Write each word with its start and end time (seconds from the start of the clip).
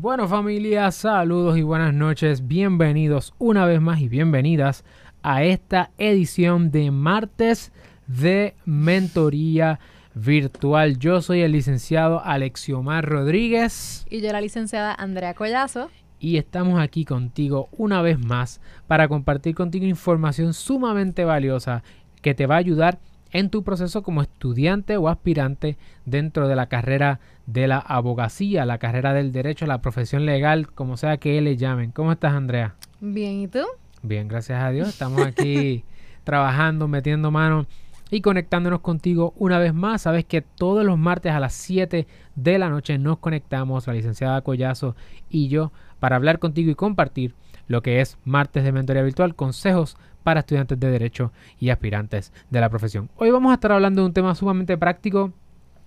Bueno 0.00 0.26
familia, 0.26 0.90
saludos 0.92 1.58
y 1.58 1.62
buenas 1.62 1.92
noches. 1.92 2.48
Bienvenidos 2.48 3.34
una 3.36 3.66
vez 3.66 3.82
más 3.82 4.00
y 4.00 4.08
bienvenidas 4.08 4.82
a 5.22 5.44
esta 5.44 5.90
edición 5.98 6.70
de 6.70 6.90
martes 6.90 7.70
de 8.06 8.54
mentoría 8.64 9.78
virtual. 10.14 10.98
Yo 10.98 11.20
soy 11.20 11.42
el 11.42 11.52
licenciado 11.52 12.24
Alexiomar 12.24 13.04
Rodríguez. 13.04 14.06
Y 14.08 14.22
yo 14.22 14.32
la 14.32 14.40
licenciada 14.40 14.94
Andrea 14.94 15.34
Collazo. 15.34 15.90
Y 16.18 16.38
estamos 16.38 16.80
aquí 16.80 17.04
contigo 17.04 17.68
una 17.70 18.00
vez 18.00 18.18
más 18.18 18.62
para 18.86 19.06
compartir 19.06 19.54
contigo 19.54 19.84
información 19.84 20.54
sumamente 20.54 21.26
valiosa 21.26 21.82
que 22.22 22.32
te 22.32 22.46
va 22.46 22.54
a 22.54 22.58
ayudar 22.58 23.00
en 23.32 23.50
tu 23.50 23.62
proceso 23.62 24.02
como 24.02 24.22
estudiante 24.22 24.96
o 24.96 25.08
aspirante 25.08 25.76
dentro 26.04 26.48
de 26.48 26.56
la 26.56 26.66
carrera 26.66 27.20
de 27.46 27.66
la 27.66 27.78
abogacía, 27.78 28.64
la 28.64 28.78
carrera 28.78 29.12
del 29.12 29.32
derecho, 29.32 29.66
la 29.66 29.80
profesión 29.80 30.26
legal, 30.26 30.70
como 30.72 30.96
sea 30.96 31.16
que 31.16 31.40
le 31.40 31.56
llamen. 31.56 31.90
¿Cómo 31.90 32.12
estás, 32.12 32.32
Andrea? 32.32 32.74
Bien, 33.00 33.40
¿y 33.40 33.48
tú? 33.48 33.64
Bien, 34.02 34.28
gracias 34.28 34.62
a 34.62 34.70
Dios. 34.70 34.88
Estamos 34.88 35.22
aquí 35.22 35.84
trabajando, 36.24 36.88
metiendo 36.88 37.30
mano 37.30 37.66
y 38.10 38.20
conectándonos 38.20 38.80
contigo 38.80 39.34
una 39.36 39.58
vez 39.58 39.74
más. 39.74 40.02
Sabes 40.02 40.24
que 40.24 40.42
todos 40.42 40.84
los 40.84 40.98
martes 40.98 41.32
a 41.32 41.40
las 41.40 41.54
7 41.54 42.06
de 42.34 42.58
la 42.58 42.68
noche 42.68 42.98
nos 42.98 43.18
conectamos, 43.18 43.86
la 43.86 43.94
licenciada 43.94 44.42
Collazo 44.42 44.96
y 45.28 45.48
yo, 45.48 45.72
para 46.00 46.16
hablar 46.16 46.38
contigo 46.38 46.70
y 46.70 46.74
compartir 46.74 47.34
lo 47.68 47.82
que 47.82 48.00
es 48.00 48.18
martes 48.24 48.64
de 48.64 48.72
mentoría 48.72 49.02
virtual, 49.02 49.36
consejos 49.36 49.96
para 50.24 50.40
estudiantes 50.40 50.80
de 50.80 50.90
derecho 50.90 51.32
y 51.60 51.70
aspirantes 51.70 52.32
de 52.50 52.60
la 52.60 52.68
profesión. 52.68 53.10
Hoy 53.16 53.30
vamos 53.30 53.52
a 53.52 53.54
estar 53.54 53.70
hablando 53.70 54.02
de 54.02 54.06
un 54.06 54.12
tema 54.12 54.34
sumamente 54.34 54.76
práctico. 54.76 55.32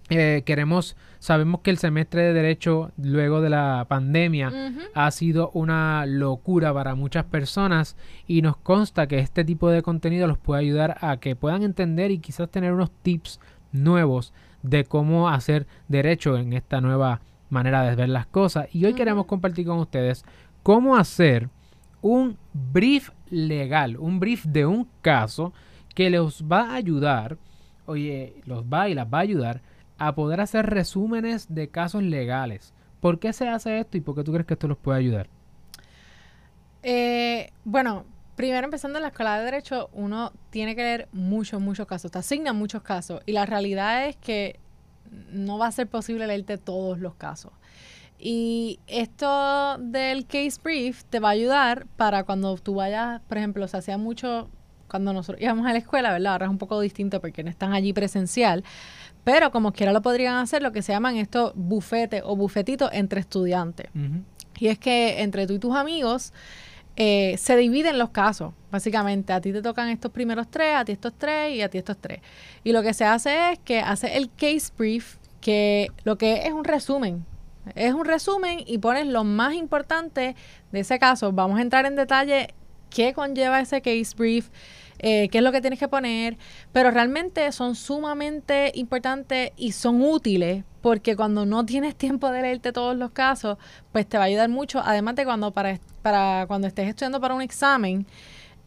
Eh, 0.09 0.44
queremos, 0.45 0.95
sabemos 1.20 1.62
que 1.62 1.72
el 1.72 1.77
semestre 1.77 2.23
de 2.23 2.34
derecho 2.34 2.91
luego 2.98 3.41
de 3.41 3.49
la 3.49 3.86
pandemia 3.88 4.52
ha 4.94 5.12
sido 5.12 5.49
una 5.53 6.05
locura 6.05 6.73
para 6.73 6.94
muchas 6.94 7.23
personas 7.25 7.95
y 8.28 8.41
nos 8.41 8.58
consta 8.58 9.08
que 9.08 9.19
este 9.19 9.45
tipo 9.45 9.69
de 9.69 9.81
contenido 9.81 10.28
los 10.28 10.38
puede 10.38 10.61
ayudar 10.61 10.97
a 11.02 11.17
que 11.17 11.36
puedan 11.36 11.64
entender 11.64 12.11
y 12.11 12.19
quizás 12.19 12.50
tener 12.50 12.73
unos 12.73 12.91
tips 12.91 13.39
nuevos 13.72 14.34
de 14.61 14.84
cómo 14.84 15.30
hacer 15.30 15.67
derecho 15.88 16.38
en 16.38 16.53
esta 16.53 16.81
nueva 16.81 17.22
manera 17.54 17.84
de 17.84 17.96
ver 17.96 18.09
las 18.09 18.26
cosas. 18.26 18.68
Y 18.73 18.86
hoy 18.86 18.94
queremos 18.94 19.26
compartir 19.26 19.66
con 19.66 19.80
ustedes 19.80 20.26
cómo 20.64 20.98
hacer 20.98 21.50
un 22.02 22.38
brief 22.52 23.12
legal, 23.30 23.98
un 23.98 24.20
brief 24.20 24.46
de 24.46 24.66
un 24.66 24.88
caso 25.02 25.54
que 25.96 26.09
les 26.09 26.44
va 26.44 26.72
a 26.72 26.76
ayudar, 26.76 27.38
oye, 27.86 28.36
los 28.46 28.66
va 28.66 28.90
y 28.90 28.94
las 28.94 29.08
va 29.08 29.20
a 29.20 29.22
ayudar 29.22 29.62
a 29.98 30.16
poder 30.16 30.42
hacer 30.42 30.66
resúmenes 30.66 31.54
de 31.54 31.70
casos 31.70 32.04
legales. 32.04 32.74
¿Por 33.00 33.20
qué 33.20 33.31
se 33.31 33.48
hace 33.48 33.80
esto 33.80 33.98
y 33.98 34.02
por 34.02 34.16
qué 34.16 34.24
tú 34.24 34.31
crees 34.34 34.46
que 34.46 34.54
esto 34.54 34.68
los 34.68 34.78
puede 34.78 35.00
ayudar? 35.00 35.28
Eh, 36.81 37.52
bueno, 37.64 38.06
primero 38.36 38.66
empezando 38.66 38.98
en 38.98 39.04
la 39.04 39.09
escuela 39.09 39.38
de 39.38 39.46
derecho, 39.46 39.90
uno 39.94 40.34
tiene 40.50 40.76
que 40.76 40.84
leer 40.84 41.08
muchos, 41.12 41.62
muchos 41.62 41.88
casos, 41.88 42.12
te 42.12 42.20
asignan 42.20 42.58
muchos 42.58 42.81
casos 42.81 43.22
y 43.26 43.31
la 43.31 43.46
realidad 43.46 44.08
es 44.08 44.18
que 44.18 44.59
no 45.31 45.58
va 45.58 45.67
a 45.67 45.72
ser 45.72 45.88
posible 45.88 46.28
leerte 46.28 46.58
todos 46.58 47.00
los 47.00 47.16
casos. 47.16 47.52
Y 48.19 48.80
esto 48.88 49.78
del 49.80 50.25
case 50.25 50.59
brief 50.64 51.03
te 51.06 51.19
va 51.19 51.30
a 51.30 51.31
ayudar 51.31 51.88
para 51.97 52.23
cuando 52.23 52.56
tú 52.58 52.75
vayas, 52.75 53.22
por 53.28 53.38
ejemplo, 53.38 53.67
se 53.67 53.78
hacía 53.78 53.97
mucho 53.97 54.50
cuando 54.88 55.11
nosotros 55.11 55.41
íbamos 55.41 55.66
a 55.66 55.73
la 55.73 55.80
escuela, 55.80 56.11
¿verdad? 56.11 56.34
Ahora 56.34 56.45
es 56.45 56.52
un 56.52 56.58
poco 56.58 56.80
distinto 56.80 57.19
porque 57.19 57.44
no 57.44 57.50
están 57.50 57.73
allí 57.73 57.94
presencial, 57.94 58.64
pero 59.23 59.52
como 59.52 59.73
quiera 59.73 59.91
lo 59.91 60.02
podrían 60.02 60.36
hacer 60.36 60.61
lo 60.61 60.72
que 60.72 60.81
se 60.81 60.94
llaman 60.94 61.17
estos 61.17 61.53
bufetes 61.56 62.22
o 62.23 62.36
bufetitos 62.36 62.91
entre 62.94 63.19
estudiantes. 63.19 63.88
Y 64.59 64.67
es 64.67 64.78
que 64.78 65.22
entre 65.23 65.47
tú 65.47 65.53
y 65.53 65.59
tus 65.59 65.75
amigos 65.75 66.31
eh, 66.95 67.36
se 67.38 67.55
dividen 67.58 67.97
los 67.97 68.09
casos, 68.09 68.53
básicamente. 68.72 69.33
A 69.33 69.41
ti 69.41 69.52
te 69.52 69.61
tocan 69.61 69.89
estos 69.89 70.11
primeros 70.11 70.47
tres, 70.49 70.75
a 70.75 70.86
ti 70.86 70.91
estos 70.91 71.13
tres 71.18 71.56
y 71.56 71.62
a 71.62 71.69
ti 71.69 71.78
estos 71.78 71.97
tres. 71.97 72.19
Y 72.63 72.72
lo 72.72 72.84
que 72.84 72.94
se 72.94 73.06
hace 73.06 73.51
es 73.51 73.59
que 73.59 73.79
hace 73.79 74.18
el 74.18 74.29
case 74.29 74.72
brief, 74.78 75.18
que 75.41 75.88
lo 76.03 76.18
que 76.18 76.45
es 76.47 76.53
un 76.53 76.63
resumen 76.63 77.25
es 77.75 77.94
un 77.94 78.06
resumen 78.06 78.59
y 78.66 78.78
pones 78.78 79.07
lo 79.07 79.23
más 79.23 79.53
importante 79.53 80.35
de 80.72 80.79
ese 80.79 81.00
caso. 81.00 81.31
Vamos 81.31 81.59
a 81.59 81.62
entrar 81.62 81.85
en 81.85 81.95
detalle 81.95 82.53
qué 82.90 83.13
conlleva 83.13 83.59
ese 83.59 83.81
case 83.81 84.16
brief, 84.16 84.50
eh, 85.06 85.28
qué 85.30 85.40
es 85.40 85.44
lo 85.44 85.52
que 85.52 85.59
tienes 85.59 85.80
que 85.80 85.90
poner, 85.90 86.38
pero 86.72 86.90
realmente 86.90 87.52
son 87.52 87.75
sumamente 87.75 88.72
importantes 88.74 89.52
y 89.58 89.74
son 89.74 90.02
útiles 90.02 90.64
porque 90.81 91.18
cuando 91.18 91.46
no 91.46 91.66
tienes 91.66 91.96
tiempo 91.96 92.31
de 92.31 92.41
leerte 92.41 92.72
todos 92.72 92.96
los 92.96 93.12
casos, 93.12 93.58
pues 93.92 94.08
te 94.08 94.18
va 94.18 94.24
a 94.24 94.28
ayudar 94.28 94.47
mucho. 94.47 94.81
Además 94.84 95.16
de 95.16 95.25
cuando 95.25 95.52
para, 95.52 95.78
para 96.02 96.46
cuando 96.47 96.68
estés 96.68 96.88
estudiando 96.88 97.19
para 97.19 97.34
un 97.34 97.42
examen, 97.42 98.08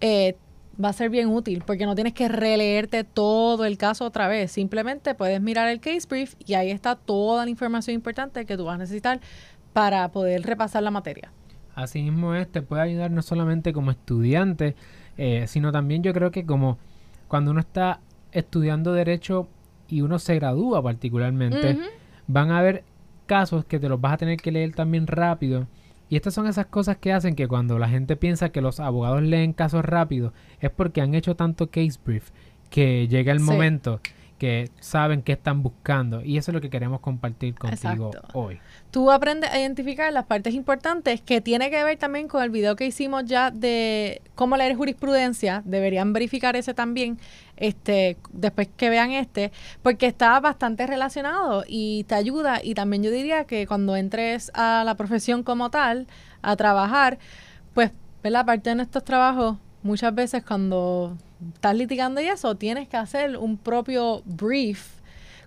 eh, 0.03 0.37
va 0.83 0.91
a 0.91 0.93
ser 0.93 1.09
bien 1.09 1.29
útil 1.29 1.63
porque 1.67 1.87
no 1.87 1.95
tienes 1.95 2.13
que 2.13 2.29
releerte 2.29 3.03
todo 3.03 3.65
el 3.65 3.79
caso 3.79 4.05
otra 4.05 4.29
vez. 4.29 4.53
Simplemente 4.53 5.15
puedes 5.15 5.41
mirar 5.41 5.69
el 5.69 5.81
case 5.81 6.07
brief 6.07 6.35
y 6.45 6.53
ahí 6.53 6.71
está 6.71 6.97
toda 6.97 7.45
la 7.47 7.51
información 7.51 7.95
importante 7.95 8.45
que 8.45 8.59
tú 8.59 8.67
vas 8.67 8.75
a 8.75 8.79
necesitar 8.79 9.21
para 9.73 10.11
poder 10.11 10.43
repasar 10.43 10.83
la 10.83 10.91
materia. 10.91 11.33
Así 11.75 12.03
mismo 12.03 12.35
es, 12.35 12.51
te 12.51 12.63
puede 12.63 12.83
ayudar 12.83 13.11
no 13.11 13.23
solamente 13.23 13.75
como 13.75 13.91
estudiante, 13.91 14.75
eh, 15.16 15.47
sino 15.47 15.72
también 15.72 16.03
yo 16.03 16.12
creo 16.12 16.31
que 16.31 16.44
como 16.44 16.78
cuando 17.28 17.50
uno 17.50 17.60
está 17.60 18.00
estudiando 18.32 18.93
derecho 18.93 19.49
y 19.88 20.03
uno 20.03 20.19
se 20.19 20.34
gradúa 20.34 20.82
particularmente, 20.82 21.78
van 22.27 22.50
a 22.50 22.59
haber 22.59 22.84
casos 23.27 23.65
que 23.65 23.78
te 23.78 23.88
los 23.88 24.00
vas 24.00 24.15
a 24.15 24.19
tener 24.19 24.37
que 24.37 24.53
leer 24.53 24.75
también 24.75 25.06
rápido. 25.06 25.66
Y 26.09 26.16
estas 26.16 26.34
son 26.34 26.47
esas 26.47 26.66
cosas 26.66 26.99
que 26.99 27.12
hacen 27.12 27.34
que 27.34 27.49
cuando 27.49 27.78
la 27.78 27.88
gente 27.88 28.16
piensa 28.16 28.50
que 28.50 28.60
los 28.60 28.78
abogados 28.78 29.22
leen 29.22 29.53
casos 29.53 29.84
rápido 29.84 30.32
es 30.60 30.71
porque 30.71 31.00
han 31.00 31.15
hecho 31.15 31.34
tanto 31.34 31.69
case 31.69 31.98
brief 32.04 32.31
que 32.71 33.09
llega 33.09 33.33
el 33.33 33.41
momento 33.41 34.00
que 34.39 34.71
saben 34.81 35.23
qué 35.23 35.33
están 35.33 35.63
buscando. 35.63 36.23
Y 36.23 36.37
eso 36.39 36.51
es 36.51 36.55
lo 36.55 36.61
que 36.61 36.71
queremos 36.71 37.01
compartir 37.01 37.55
contigo 37.55 38.11
hoy. 38.35 38.61
Tú 38.91 39.11
aprendes 39.11 39.51
a 39.51 39.59
identificar 39.59 40.13
las 40.13 40.27
partes 40.27 40.55
importantes 40.55 41.21
que 41.21 41.41
tiene 41.41 41.71
que 41.71 41.83
ver 41.85 41.99
también 41.99 42.29
con 42.29 42.43
el 42.43 42.51
video 42.51 42.77
que 42.77 42.87
hicimos 42.87 43.25
ya 43.25 43.51
de 43.51 44.23
cómo 44.35 44.57
leer 44.57 44.77
jurisprudencia, 44.77 45.63
deberían 45.65 46.13
verificar 46.13 46.57
ese 46.57 46.75
también 46.75 47.19
este 47.57 48.19
después 48.33 48.69
que 48.77 48.91
vean 48.91 49.13
este, 49.13 49.51
porque 49.83 50.07
está 50.07 50.39
bastante 50.41 50.87
relacionado 50.87 51.65
y 51.67 52.05
te 52.05 52.15
ayuda. 52.15 52.61
Y 52.63 52.75
también 52.75 53.03
yo 53.03 53.11
diría 53.11 53.45
que 53.45 53.67
cuando 53.67 53.97
entres 53.97 54.51
a 54.55 54.83
la 54.85 54.95
profesión 54.97 55.43
como 55.43 55.71
tal, 55.71 56.07
a 56.43 56.57
trabajar, 56.57 57.19
pues, 57.75 57.93
la 58.23 58.45
Parte 58.45 58.71
de 58.71 58.77
nuestros 58.77 59.05
trabajos 59.05 59.57
muchas 59.85 60.13
veces 60.13 60.43
cuando 60.45 61.17
estás 61.55 61.77
litigando 61.77 62.21
y 62.21 62.27
eso, 62.27 62.55
tienes 62.55 62.89
que 62.89 62.97
hacer 62.97 63.37
un 63.37 63.57
propio 63.57 64.23
brief 64.25 64.97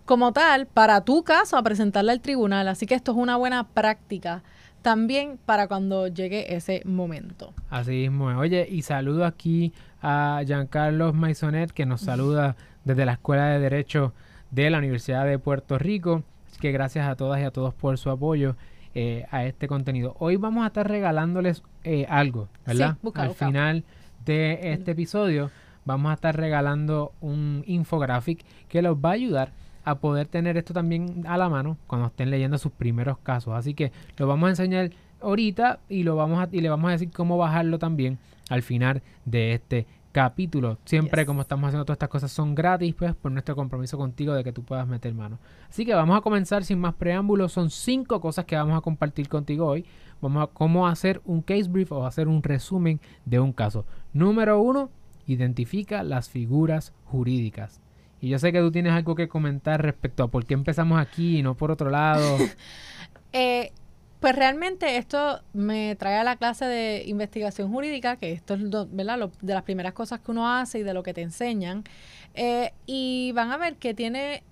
como 0.06 0.34
tal 0.34 0.66
para 0.66 1.02
tu 1.02 1.24
caso 1.24 1.58
a 1.58 1.64
presentarle 1.64 2.12
al 2.12 2.22
tribunal. 2.22 2.68
Así 2.68 2.86
que 2.86 2.96
esto 2.96 3.12
es 3.12 3.18
una 3.18 3.38
buena 3.38 3.68
práctica 3.68 4.44
también 4.82 5.38
para 5.46 5.68
cuando 5.68 6.08
llegue 6.08 6.56
ese 6.56 6.82
momento. 6.86 7.54
Así 7.70 7.92
mismo. 7.92 8.26
Oye, 8.26 8.68
y 8.70 8.82
saludo 8.82 9.26
aquí 9.26 9.74
a 10.02 10.42
Giancarlo 10.46 11.14
Maisonet 11.14 11.72
que 11.72 11.86
nos 11.86 12.02
saluda 12.02 12.56
desde 12.86 13.06
la 13.06 13.14
Escuela 13.14 13.50
de 13.50 13.60
Derecho 13.60 14.14
de 14.52 14.70
la 14.70 14.80
Universidad 14.80 15.26
de 15.26 15.38
Puerto 15.38 15.78
Rico. 15.78 16.24
Así 16.48 16.60
que 16.60 16.72
gracias 16.72 17.08
a 17.08 17.16
todas 17.16 17.40
y 17.42 17.44
a 17.44 17.52
todos 17.52 17.74
por 17.74 17.98
su 17.98 18.10
apoyo. 18.10 18.56
Eh, 18.96 19.28
a 19.30 19.46
este 19.46 19.68
contenido. 19.68 20.16
Hoy 20.18 20.36
vamos 20.36 20.64
a 20.64 20.68
estar 20.68 20.90
regalándoles 20.90 21.62
eh, 21.84 22.08
algo, 22.10 22.50
¿verdad? 22.66 22.98
Al 23.14 23.36
final 23.36 23.84
de 24.26 24.74
este 24.74 24.92
episodio 24.92 25.52
vamos 25.86 26.12
a 26.12 26.16
estar 26.16 26.36
regalando 26.36 27.14
un 27.22 27.64
infographic 27.66 28.46
que 28.68 28.82
los 28.82 28.98
va 28.98 29.10
a 29.10 29.14
ayudar 29.14 29.54
a 29.84 29.96
poder 29.96 30.28
tener 30.28 30.58
esto 30.58 30.74
también 30.74 31.24
a 31.28 31.38
la 31.38 31.50
mano 31.50 31.78
cuando 31.88 32.08
estén 32.08 32.30
leyendo 32.30 32.58
sus 32.58 32.72
primeros 32.72 33.18
casos. 33.20 33.54
Así 33.56 33.74
que 33.74 33.92
lo 34.18 34.28
vamos 34.28 34.48
a 34.48 34.50
enseñar 34.52 34.92
ahorita 35.22 35.80
y 35.90 36.04
lo 36.04 36.16
vamos 36.16 36.40
a, 36.40 36.50
y 36.52 36.62
le 36.62 36.70
vamos 36.70 36.90
a 36.90 36.92
decir 36.94 37.12
cómo 37.12 37.38
bajarlo 37.38 37.80
también 37.80 38.20
al 38.50 38.62
final 38.62 39.02
de 39.26 39.54
este 39.54 39.88
capítulo. 40.12 40.78
Siempre 40.86 41.26
como 41.26 41.42
estamos 41.42 41.68
haciendo 41.68 41.86
todas 41.86 41.96
estas 41.96 42.10
cosas 42.10 42.32
son 42.32 42.56
gratis, 42.56 42.94
pues 42.96 43.16
por 43.16 43.32
nuestro 43.32 43.56
compromiso 43.56 43.98
contigo 43.98 44.34
de 44.34 44.44
que 44.44 44.52
tú 44.52 44.64
puedas 44.64 44.88
meter 44.88 45.14
mano. 45.14 45.40
Así 45.70 45.86
que 45.86 45.94
vamos 45.94 46.18
a 46.18 46.22
comenzar 46.22 46.64
sin 46.64 46.80
más 46.80 46.96
preámbulos. 46.96 47.52
Son 47.52 47.70
cinco 47.70 48.20
cosas 48.20 48.46
que 48.46 48.56
vamos 48.56 48.78
a 48.78 48.82
compartir 48.82 49.30
contigo 49.30 49.66
hoy. 49.66 49.86
Vamos 50.22 50.44
a 50.44 50.48
cómo 50.48 50.88
hacer 50.88 51.22
un 51.26 51.42
case 51.42 51.70
brief 51.70 51.92
o 51.92 52.06
hacer 52.06 52.28
un 52.28 52.44
resumen 52.44 53.00
de 53.26 53.40
un 53.40 53.54
caso. 53.54 53.86
Número 54.14 54.60
uno, 54.60 54.90
identifica 55.34 56.04
las 56.04 56.30
figuras 56.30 56.94
jurídicas. 57.06 57.82
Y 58.22 58.30
yo 58.30 58.40
sé 58.40 58.52
que 58.52 58.60
tú 58.60 58.72
tienes 58.72 58.94
algo 58.94 59.16
que 59.16 59.28
comentar 59.28 59.82
respecto 59.82 60.24
a 60.24 60.28
por 60.28 60.46
qué 60.46 60.54
empezamos 60.54 61.00
aquí 61.00 61.40
y 61.40 61.44
no 61.44 61.56
por 61.56 61.72
otro 61.72 61.90
lado. 61.90 62.38
eh, 63.34 63.72
pues 64.20 64.36
realmente 64.36 64.98
esto 64.98 65.42
me 65.54 65.96
trae 65.96 66.18
a 66.18 66.24
la 66.24 66.36
clase 66.36 66.66
de 66.66 67.04
investigación 67.06 67.72
jurídica, 67.72 68.18
que 68.18 68.34
esto 68.34 68.56
es 68.56 68.70
¿verdad? 68.92 69.30
de 69.42 69.54
las 69.54 69.64
primeras 69.64 69.94
cosas 69.94 70.20
que 70.20 70.32
uno 70.32 70.52
hace 70.52 70.80
y 70.80 70.84
de 70.84 70.94
lo 70.94 71.04
que 71.04 71.14
te 71.14 71.22
enseñan. 71.22 71.86
Eh, 72.34 72.74
y 72.86 73.32
van 73.34 73.52
a 73.52 73.58
ver 73.58 73.78
que 73.78 73.94
tiene 73.94 74.44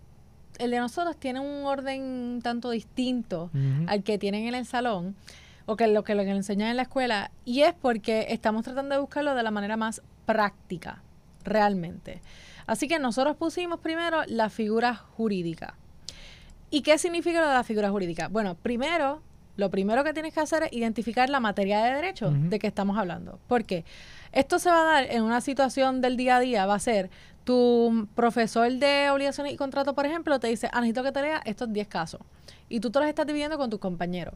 el 0.59 0.71
de 0.71 0.80
nosotros 0.80 1.18
tiene 1.18 1.39
un 1.39 1.65
orden 1.65 2.39
tanto 2.41 2.71
distinto 2.71 3.51
al 3.85 4.03
que 4.03 4.18
tienen 4.18 4.47
en 4.47 4.56
el 4.56 4.65
salón 4.65 5.15
o 5.65 5.75
que 5.75 5.88
lo 5.88 6.03
que 6.03 6.15
le 6.15 6.27
enseñan 6.30 6.69
en 6.69 6.77
la 6.77 6.83
escuela 6.83 7.31
y 7.45 7.62
es 7.62 7.73
porque 7.73 8.27
estamos 8.30 8.63
tratando 8.63 8.95
de 8.95 9.01
buscarlo 9.01 9.35
de 9.35 9.44
la 9.44 9.51
manera 9.51 9.77
más 9.77 10.01
práctica, 10.27 11.01
realmente. 11.44 12.21
Así 12.68 12.88
que 12.88 13.00
nosotros 13.00 13.35
pusimos 13.38 13.79
primero 13.79 14.24
la 14.27 14.50
figura 14.50 14.94
jurídica. 14.94 15.75
¿Y 16.69 16.81
qué 16.81 16.97
significa 16.97 17.41
lo 17.41 17.47
de 17.47 17.53
la 17.53 17.63
figura 17.63 17.89
jurídica? 17.89 18.27
Bueno, 18.27 18.56
primero, 18.56 19.21
lo 19.56 19.71
primero 19.71 20.03
que 20.03 20.13
tienes 20.13 20.33
que 20.33 20.41
hacer 20.41 20.63
es 20.63 20.74
identificar 20.74 21.29
la 21.29 21.39
materia 21.39 21.81
de 21.81 21.95
derecho 21.95 22.29
de 22.29 22.59
que 22.59 22.68
estamos 22.68 22.97
hablando. 22.97 23.39
¿Por 23.47 23.63
qué? 23.63 23.85
Esto 24.33 24.59
se 24.59 24.69
va 24.69 24.81
a 24.81 24.83
dar 24.83 25.03
en 25.09 25.24
una 25.24 25.39
situación 25.39 26.01
del 26.01 26.18
día 26.18 26.35
a 26.35 26.39
día, 26.41 26.65
va 26.65 26.75
a 26.75 26.80
ser 26.80 27.09
tu 27.45 28.09
profesor 28.13 28.69
de 28.69 29.09
obligaciones 29.09 29.53
y 29.53 29.56
contrato, 29.56 29.95
por 29.95 30.06
ejemplo, 30.06 30.38
te 30.38 30.47
dice, 30.47 30.69
ah, 30.73 30.81
necesito 30.81 31.03
que 31.03 31.13
te 31.13 31.21
leas 31.21 31.41
estos 31.45 31.71
10 31.71 31.88
casos. 31.88 32.19
Y 32.68 32.81
tú 32.81 32.91
te 32.91 33.00
los 33.00 33.07
estás 33.07 33.25
dividiendo 33.25 33.57
con 33.57 33.69
tus 33.69 33.80
compañeros. 33.80 34.33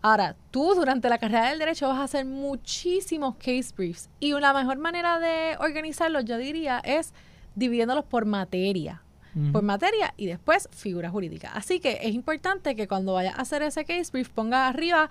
Ahora, 0.00 0.36
tú 0.50 0.74
durante 0.74 1.08
la 1.08 1.18
carrera 1.18 1.50
del 1.50 1.58
derecho 1.58 1.88
vas 1.88 1.98
a 1.98 2.04
hacer 2.04 2.24
muchísimos 2.24 3.34
case 3.36 3.72
briefs 3.76 4.08
y 4.20 4.32
una 4.32 4.52
mejor 4.52 4.78
manera 4.78 5.18
de 5.18 5.56
organizarlos, 5.58 6.24
yo 6.24 6.38
diría, 6.38 6.80
es 6.84 7.12
dividiéndolos 7.54 8.04
por 8.04 8.24
materia. 8.24 9.02
Por 9.52 9.62
materia 9.62 10.14
y 10.16 10.26
después 10.26 10.68
figura 10.72 11.10
jurídica. 11.10 11.52
Así 11.54 11.78
que 11.78 12.00
es 12.02 12.12
importante 12.12 12.74
que 12.74 12.88
cuando 12.88 13.12
vayas 13.12 13.38
a 13.38 13.42
hacer 13.42 13.62
ese 13.62 13.84
case 13.84 14.10
brief 14.10 14.30
pongas 14.30 14.68
arriba 14.68 15.10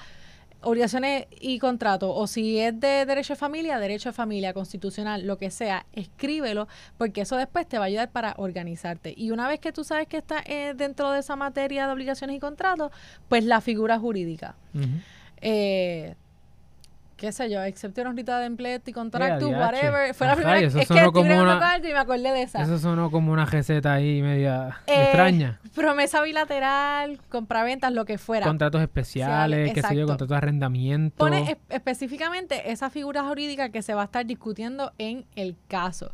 obligaciones 0.62 1.28
y 1.40 1.60
contrato, 1.60 2.14
o 2.14 2.28
si 2.28 2.60
es 2.60 2.80
de 2.80 3.06
derecho 3.06 3.34
de 3.34 3.38
familia, 3.38 3.80
derecho 3.80 4.10
de 4.10 4.14
familia, 4.14 4.54
constitucional, 4.54 5.26
lo 5.26 5.38
que 5.38 5.52
sea, 5.52 5.86
escríbelo, 5.94 6.68
porque 6.98 7.22
eso 7.22 7.38
después 7.38 7.68
te 7.68 7.78
va 7.78 7.86
a 7.86 7.88
ayudar 7.88 8.12
para 8.12 8.34
organizarte. 8.38 9.14
Y 9.16 9.32
una 9.32 9.48
vez 9.48 9.60
que 9.60 9.72
tú 9.72 9.84
sabes 9.84 10.08
que 10.08 10.18
está 10.18 10.44
eh, 10.46 10.74
dentro 10.76 11.12
de 11.12 11.20
esa 11.20 11.36
materia 11.36 11.88
de 11.88 11.94
obligaciones 11.94 12.36
y 12.36 12.40
contratos, 12.40 12.92
pues 13.30 13.44
la 13.44 13.62
figura 13.62 14.00
jurídica 14.00 14.56
qué 17.18 17.32
sé 17.32 17.50
yo, 17.50 17.62
excepto 17.64 18.02
una 18.02 18.14
de 18.14 18.46
empleo 18.46 18.80
y 18.86 18.92
contrato, 18.94 19.50
whatever. 19.50 20.14
Fue 20.14 20.28
la 20.28 20.36
primera 20.36 20.60
vez 20.60 20.76
es 20.76 20.88
que 20.88 21.06
como 21.12 21.42
una, 21.42 21.78
y 21.78 21.82
me 21.82 21.98
acordé 21.98 22.32
de 22.32 22.44
esa. 22.44 22.62
Eso 22.62 22.78
sonó 22.78 23.10
como 23.10 23.32
una 23.32 23.46
receta 23.46 23.94
ahí 23.94 24.22
media 24.22 24.82
eh, 24.86 25.04
extraña. 25.04 25.60
Promesa 25.76 26.22
bilateral, 26.22 27.20
compraventas, 27.30 27.92
lo 27.92 28.06
que 28.06 28.18
fuera. 28.18 28.46
Contratos 28.46 28.82
especiales, 28.82 29.74
qué 29.74 29.82
sé 29.82 29.96
yo, 29.96 30.06
contratos 30.06 30.30
de 30.30 30.36
arrendamiento. 30.36 31.18
Pone 31.18 31.58
específicamente 31.70 32.72
esa 32.72 32.90
figura 32.90 33.24
jurídica 33.24 33.70
que 33.70 33.82
se 33.82 33.96
va 33.96 34.04
a 34.04 34.06
estar 34.06 34.26
discutiendo 34.26 34.94
en 35.00 35.26
el 35.36 35.56
caso. 35.68 36.12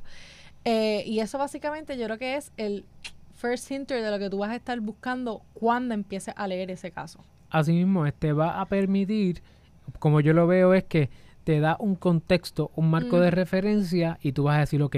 Eh, 0.66 1.04
y 1.06 1.20
eso 1.20 1.38
básicamente 1.38 1.98
yo 1.98 2.06
creo 2.06 2.18
que 2.18 2.38
es 2.38 2.54
el 2.56 2.86
first 3.36 3.70
hinter 3.70 4.02
de 4.02 4.10
lo 4.10 4.20
que 4.20 4.30
tú 4.30 4.38
vas 4.38 4.52
a 4.52 4.56
estar 4.56 4.80
buscando 4.80 5.42
cuando 5.54 5.94
empieces 5.94 6.34
a 6.38 6.48
leer 6.48 6.72
ese 6.72 6.92
caso. 6.92 7.20
Asimismo, 7.50 8.06
este 8.06 8.32
va 8.32 8.62
a 8.62 8.66
permitir 8.66 9.44
como 10.00 10.20
yo 10.22 10.34
lo 10.34 10.48
veo 10.48 10.74
es 10.74 10.84
que 10.84 11.10
te 11.44 11.60
da 11.60 11.78
un 11.80 11.96
contexto, 11.96 12.72
un 12.76 12.90
marco 12.90 13.20
de 13.20 13.32
referencia 13.32 14.18
y 14.22 14.32
tú 14.32 14.44
vas 14.44 14.58
a 14.58 14.62
decir, 14.62 14.82
ok, 14.82 14.96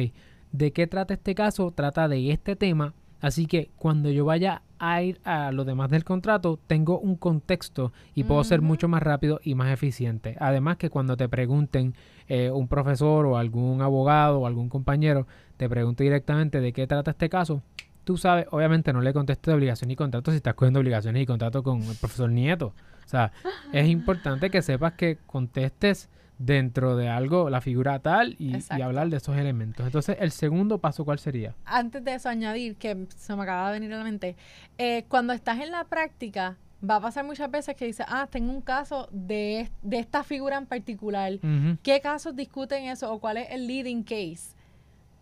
¿de 0.51 0.71
qué 0.71 0.87
trata 0.87 1.13
este 1.13 1.35
caso? 1.35 1.71
Trata 1.71 2.07
de 2.07 2.31
este 2.31 2.55
tema. 2.55 2.93
Así 3.21 3.47
que 3.47 3.71
cuando 3.77 4.11
yo 4.11 4.25
vaya 4.25 4.61
a 4.77 5.01
ir 5.01 5.19
a 5.23 5.51
lo 5.51 5.65
demás 5.65 5.89
del 5.89 6.03
contrato, 6.03 6.59
tengo 6.67 6.99
un 6.99 7.15
contexto 7.15 7.91
y 8.13 8.23
puedo 8.23 8.43
ser 8.43 8.61
mucho 8.61 8.87
más 8.87 9.01
rápido 9.01 9.39
y 9.43 9.55
más 9.55 9.71
eficiente. 9.71 10.35
Además 10.39 10.77
que 10.77 10.89
cuando 10.89 11.17
te 11.17 11.27
pregunten 11.27 11.95
eh, 12.27 12.51
un 12.51 12.67
profesor 12.67 13.25
o 13.25 13.37
algún 13.37 13.81
abogado 13.81 14.41
o 14.41 14.47
algún 14.47 14.69
compañero, 14.69 15.27
te 15.57 15.67
pregunte 15.69 16.03
directamente 16.03 16.59
de 16.61 16.73
qué 16.73 16.85
trata 16.85 17.11
este 17.11 17.29
caso, 17.29 17.63
tú 18.03 18.17
sabes, 18.17 18.45
obviamente 18.51 18.93
no 18.93 19.01
le 19.01 19.13
contestes 19.13 19.51
de 19.51 19.55
obligación 19.55 19.89
y 19.91 19.95
contrato 19.95 20.31
si 20.31 20.37
estás 20.37 20.53
cogiendo 20.53 20.79
obligaciones 20.79 21.23
y 21.23 21.25
contrato 21.25 21.63
con 21.63 21.81
el 21.81 21.95
profesor 21.95 22.29
Nieto. 22.29 22.73
O 23.05 23.07
sea, 23.07 23.31
es 23.71 23.87
importante 23.87 24.49
que 24.49 24.61
sepas 24.61 24.93
que 24.93 25.17
contestes 25.27 26.09
dentro 26.37 26.97
de 26.97 27.07
algo, 27.07 27.49
la 27.49 27.61
figura 27.61 27.99
tal, 27.99 28.35
y, 28.39 28.57
hablar 28.81 29.09
de 29.09 29.17
esos 29.17 29.37
elementos. 29.37 29.85
Entonces, 29.85 30.17
el 30.19 30.31
segundo 30.31 30.79
paso, 30.79 31.05
¿cuál 31.05 31.19
sería? 31.19 31.55
Antes 31.65 32.03
de 32.03 32.15
eso, 32.15 32.29
añadir, 32.29 32.75
que 32.75 33.07
se 33.15 33.35
me 33.35 33.43
acaba 33.43 33.71
de 33.71 33.79
venir 33.79 33.93
a 33.93 33.99
la 33.99 34.03
mente, 34.03 34.35
eh, 34.77 35.05
cuando 35.07 35.33
estás 35.33 35.59
en 35.61 35.71
la 35.71 35.85
práctica, 35.85 36.57
va 36.87 36.97
a 36.97 37.01
pasar 37.01 37.25
muchas 37.25 37.49
veces 37.49 37.75
que 37.75 37.85
dices, 37.85 38.05
ah, 38.09 38.27
tengo 38.29 38.51
un 38.51 38.61
caso 38.61 39.07
de, 39.11 39.69
esta 39.91 40.23
figura 40.23 40.57
en 40.57 40.65
particular. 40.65 41.33
¿Qué 41.81 42.01
casos 42.01 42.35
discuten 42.35 42.85
eso 42.85 43.11
o 43.11 43.19
cuál 43.19 43.37
es 43.37 43.47
el 43.51 43.67
leading 43.67 44.03
case? 44.03 44.55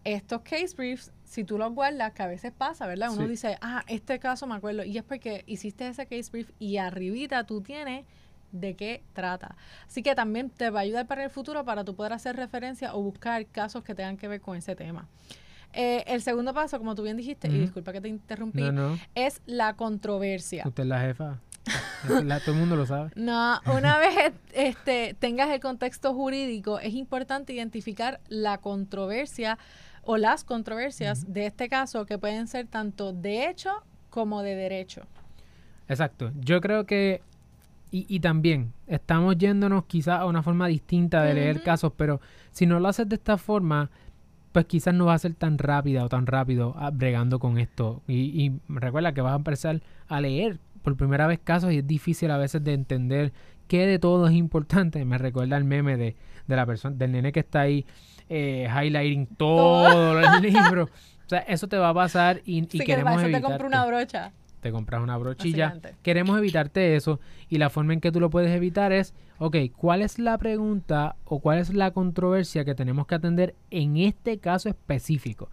Estos 0.04 0.42
case 0.42 0.76
briefs 0.76 1.12
si 1.34 1.44
tú 1.44 1.58
los 1.58 1.74
guardas, 1.74 2.14
que 2.14 2.22
a 2.22 2.28
veces 2.28 2.52
pasa, 2.56 2.86
¿verdad? 2.86 3.10
Uno 3.12 3.28
dice, 3.28 3.58
ah, 3.60 3.84
este 3.88 4.20
caso 4.20 4.46
me 4.46 4.54
acuerdo, 4.54 4.84
y 4.84 5.00
es 5.00 5.04
porque 5.04 5.44
hiciste 5.48 5.88
ese 5.88 6.06
case 6.06 6.30
brief 6.32 6.52
y 6.60 6.78
arribita 6.78 7.44
tú 7.46 7.62
tienes 7.62 8.06
de 8.52 8.76
qué 8.76 9.02
trata. 9.14 9.56
Así 9.88 10.04
que 10.04 10.14
también 10.14 10.52
te 10.52 10.70
va 10.70 10.82
a 10.82 10.84
ayudar 10.84 11.08
para 11.08 11.24
el 11.24 11.32
futuro 11.32 11.66
para 11.66 11.84
tú 11.84 11.96
poder 11.96 12.14
hacer 12.14 12.36
referencia 12.36 12.94
o 12.94 13.02
buscar 13.02 13.48
casos 13.48 13.84
que 13.84 13.96
tengan 13.96 14.16
que 14.16 14.28
ver 14.28 14.42
con 14.42 14.56
ese 14.58 14.76
tema. 14.76 15.08
Eh, 15.74 16.04
el 16.06 16.22
segundo 16.22 16.54
paso, 16.54 16.78
como 16.78 16.94
tú 16.94 17.02
bien 17.02 17.18
dijiste, 17.18 17.48
y 17.48 17.62
disculpa 17.62 17.92
que 17.92 18.02
te 18.02 18.10
interrumpí, 18.10 18.64
es 19.16 19.42
la 19.48 19.74
controversia. 19.74 20.66
Usted 20.68 20.84
es 20.84 20.90
la 20.90 21.02
jefa. 21.02 21.40
todo 22.06 22.20
el 22.20 22.60
mundo 22.60 22.76
lo 22.76 22.86
sabe. 22.86 23.10
No, 23.16 23.60
una 23.76 23.98
vez 24.16 24.34
este, 24.54 25.16
tengas 25.18 25.50
el 25.50 25.60
contexto 25.60 26.14
jurídico, 26.14 26.78
es 26.78 26.94
importante 26.94 27.54
identificar 27.54 28.22
la 28.28 28.60
controversia 28.60 29.58
o 30.04 30.18
las 30.18 30.44
controversias 30.44 31.34
de 31.34 31.46
este 31.46 31.70
caso 31.70 32.06
que 32.06 32.18
pueden 32.18 32.48
ser 32.48 32.68
tanto 32.68 33.14
de 33.14 33.50
hecho 33.50 33.72
como 34.10 34.42
de 34.42 34.56
derecho. 34.56 35.02
Exacto. 35.88 36.32
Yo 36.40 36.62
creo 36.62 36.86
que, 36.86 37.22
y, 37.92 38.06
y 38.08 38.20
también, 38.20 38.74
estamos 38.88 39.38
yéndonos 39.38 39.86
quizás 39.86 40.20
a 40.20 40.26
una 40.26 40.44
forma 40.44 40.68
distinta 40.68 41.24
de 41.24 41.34
leer 41.34 41.64
casos, 41.64 41.94
pero 41.96 42.22
si 42.52 42.66
no 42.66 42.80
lo 42.80 42.88
haces 42.88 43.08
de 43.10 43.16
esta 43.16 43.38
forma, 43.38 43.90
pues 44.52 44.66
quizás 44.66 44.94
no 44.94 45.06
va 45.06 45.16
a 45.16 45.20
ser 45.20 45.34
tan 45.34 45.58
rápida 45.58 46.06
o 46.06 46.10
tan 46.10 46.28
rápido 46.28 46.76
ah, 46.78 46.92
bregando 46.92 47.40
con 47.40 47.58
esto. 47.58 48.04
Y, 48.08 48.46
y 48.46 48.60
recuerda 48.70 49.14
que 49.14 49.22
vas 49.22 49.34
a 49.34 49.38
empezar 49.38 49.82
a 50.08 50.22
leer 50.22 50.60
por 50.84 50.96
primera 50.96 51.28
vez 51.28 51.40
casos 51.44 51.72
y 51.72 51.80
es 51.80 51.88
difícil 51.88 52.30
a 52.30 52.38
veces 52.38 52.64
de 52.64 52.74
entender 52.74 53.34
qué 53.68 53.88
de 53.88 53.98
todo 53.98 54.28
es 54.28 54.34
importante. 54.34 55.04
Me 55.06 55.18
recuerda 55.18 55.58
el 55.58 55.64
meme 55.64 55.98
de, 55.98 56.16
de 56.48 56.56
la 56.56 56.66
persona, 56.66 56.96
del 56.96 57.12
nene 57.12 57.32
que 57.32 57.42
está 57.42 57.62
ahí 57.62 57.86
eh, 58.30 58.68
highlighting 58.70 59.28
todo 59.38 60.20
el 60.20 60.42
libro. 60.54 60.86
O 61.26 61.30
sea, 61.30 61.40
eso 61.40 61.68
te 61.68 61.78
va 61.78 61.90
a 61.90 61.94
pasar 61.94 62.42
y, 62.46 62.60
y 62.60 62.80
queremos 62.80 63.22
te 63.22 63.42
compras 63.42 63.68
una 63.68 63.86
brocha. 63.86 64.32
Te 64.60 64.72
compras 64.72 65.02
una 65.04 65.18
brochilla. 65.18 65.78
Queremos 66.02 66.38
evitarte 66.38 66.96
eso 66.96 67.20
y 67.50 67.58
la 67.58 67.70
forma 67.70 67.94
en 67.94 68.00
que 68.00 68.12
tú 68.12 68.22
lo 68.22 68.30
puedes 68.30 68.52
evitar 68.52 68.94
es, 68.94 69.14
ok, 69.38 69.58
¿cuál 69.76 70.02
es 70.02 70.20
la 70.20 70.38
pregunta 70.38 71.18
o 71.26 71.40
cuál 71.40 71.60
es 71.60 71.74
la 71.74 71.92
controversia 71.92 72.64
que 72.64 72.74
tenemos 72.74 73.06
que 73.06 73.16
atender 73.16 73.56
en 73.72 73.98
este 73.98 74.40
caso 74.40 74.70
específico? 74.70 75.50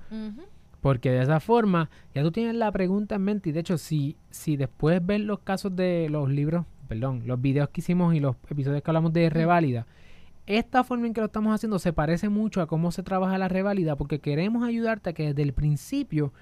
Porque 0.80 1.10
de 1.10 1.22
esa 1.22 1.40
forma 1.40 1.90
ya 2.14 2.22
tú 2.22 2.30
tienes 2.30 2.54
la 2.54 2.70
pregunta 2.70 3.16
en 3.16 3.22
mente 3.22 3.50
y 3.50 3.52
de 3.52 3.60
hecho 3.60 3.78
si, 3.78 4.16
si 4.30 4.56
después 4.56 5.04
ves 5.04 5.20
los 5.20 5.40
casos 5.40 5.74
de 5.74 6.08
los 6.08 6.30
libros, 6.30 6.64
perdón, 6.88 7.22
los 7.26 7.40
videos 7.40 7.68
que 7.70 7.80
hicimos 7.80 8.14
y 8.14 8.20
los 8.20 8.36
episodios 8.48 8.80
que 8.80 8.90
hablamos 8.90 9.12
de 9.12 9.28
reválida, 9.28 9.86
esta 10.58 10.82
forma 10.84 11.06
en 11.06 11.14
que 11.14 11.20
lo 11.20 11.26
estamos 11.26 11.54
haciendo 11.54 11.78
se 11.78 11.92
parece 11.92 12.28
mucho 12.28 12.60
a 12.60 12.66
cómo 12.66 12.90
se 12.90 13.02
trabaja 13.02 13.38
la 13.38 13.48
reválida 13.48 13.96
porque 13.96 14.18
queremos 14.18 14.66
ayudarte 14.66 15.10
a 15.10 15.12
que 15.12 15.28
desde 15.28 15.42
el 15.42 15.52
principio 15.52 16.32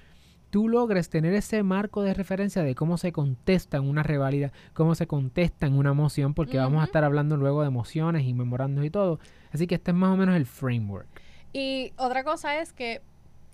tú 0.49 0.67
logres 0.67 1.09
tener 1.09 1.33
ese 1.33 1.61
marco 1.61 2.01
de 2.01 2.15
referencia 2.15 2.63
de 2.63 2.73
cómo 2.73 2.97
se 2.97 3.11
contesta 3.11 3.77
en 3.77 3.87
una 3.87 4.01
reválida, 4.01 4.51
cómo 4.73 4.95
se 4.95 5.05
contesta 5.05 5.67
en 5.67 5.73
una 5.73 5.93
moción, 5.93 6.33
porque 6.33 6.57
vamos 6.57 6.81
a 6.81 6.85
estar 6.85 7.03
hablando 7.03 7.37
luego 7.37 7.61
de 7.61 7.69
mociones 7.69 8.25
y 8.25 8.33
memorandos 8.33 8.83
y 8.83 8.89
todo. 8.89 9.19
Así 9.51 9.67
que 9.67 9.75
este 9.75 9.91
es 9.91 9.97
más 9.97 10.11
o 10.11 10.17
menos 10.17 10.35
el 10.35 10.47
framework. 10.47 11.07
Y 11.53 11.93
otra 11.97 12.23
cosa 12.23 12.59
es 12.59 12.73
que 12.73 13.01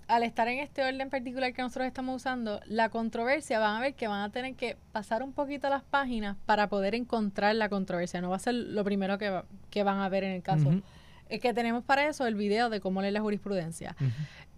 al 0.08 0.22
estar 0.22 0.48
en 0.48 0.58
este 0.58 0.84
orden 0.84 1.10
particular 1.10 1.52
que 1.52 1.62
nosotros 1.62 1.86
estamos 1.86 2.16
usando, 2.16 2.60
la 2.66 2.88
controversia 2.88 3.58
van 3.58 3.76
a 3.76 3.80
ver 3.80 3.94
que 3.94 4.08
van 4.08 4.22
a 4.22 4.30
tener 4.30 4.54
que 4.54 4.76
pasar 4.92 5.22
un 5.22 5.32
poquito 5.32 5.68
las 5.68 5.82
páginas 5.82 6.36
para 6.46 6.68
poder 6.68 6.94
encontrar 6.94 7.54
la 7.56 7.68
controversia. 7.68 8.20
No 8.20 8.30
va 8.30 8.36
a 8.36 8.40
ser 8.40 8.54
lo 8.54 8.84
primero 8.84 9.18
que, 9.18 9.42
que 9.70 9.82
van 9.82 9.98
a 9.98 10.08
ver 10.08 10.24
en 10.24 10.32
el 10.32 10.42
caso. 10.42 10.70
Es 11.28 11.40
que 11.40 11.52
tenemos 11.52 11.82
para 11.82 12.06
eso 12.06 12.26
el 12.26 12.36
video 12.36 12.70
de 12.70 12.80
cómo 12.80 13.00
leer 13.02 13.14
la 13.14 13.20
jurisprudencia 13.20 13.96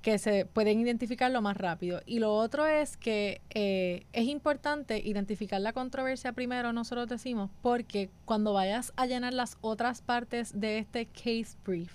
que 0.02 0.18
se 0.18 0.46
pueden 0.46 0.80
identificarlo 0.80 1.42
más 1.42 1.56
rápido. 1.56 2.00
Y 2.06 2.18
lo 2.20 2.34
otro 2.34 2.66
es 2.66 2.96
que 2.96 3.40
eh, 3.50 4.06
es 4.12 4.26
importante 4.26 4.98
identificar 4.98 5.60
la 5.60 5.72
controversia 5.72 6.32
primero, 6.32 6.72
nosotros 6.72 7.08
decimos, 7.08 7.50
porque 7.62 8.10
cuando 8.24 8.52
vayas 8.52 8.92
a 8.96 9.06
llenar 9.06 9.34
las 9.34 9.58
otras 9.60 10.00
partes 10.02 10.58
de 10.58 10.78
este 10.78 11.06
case 11.06 11.56
brief, 11.64 11.92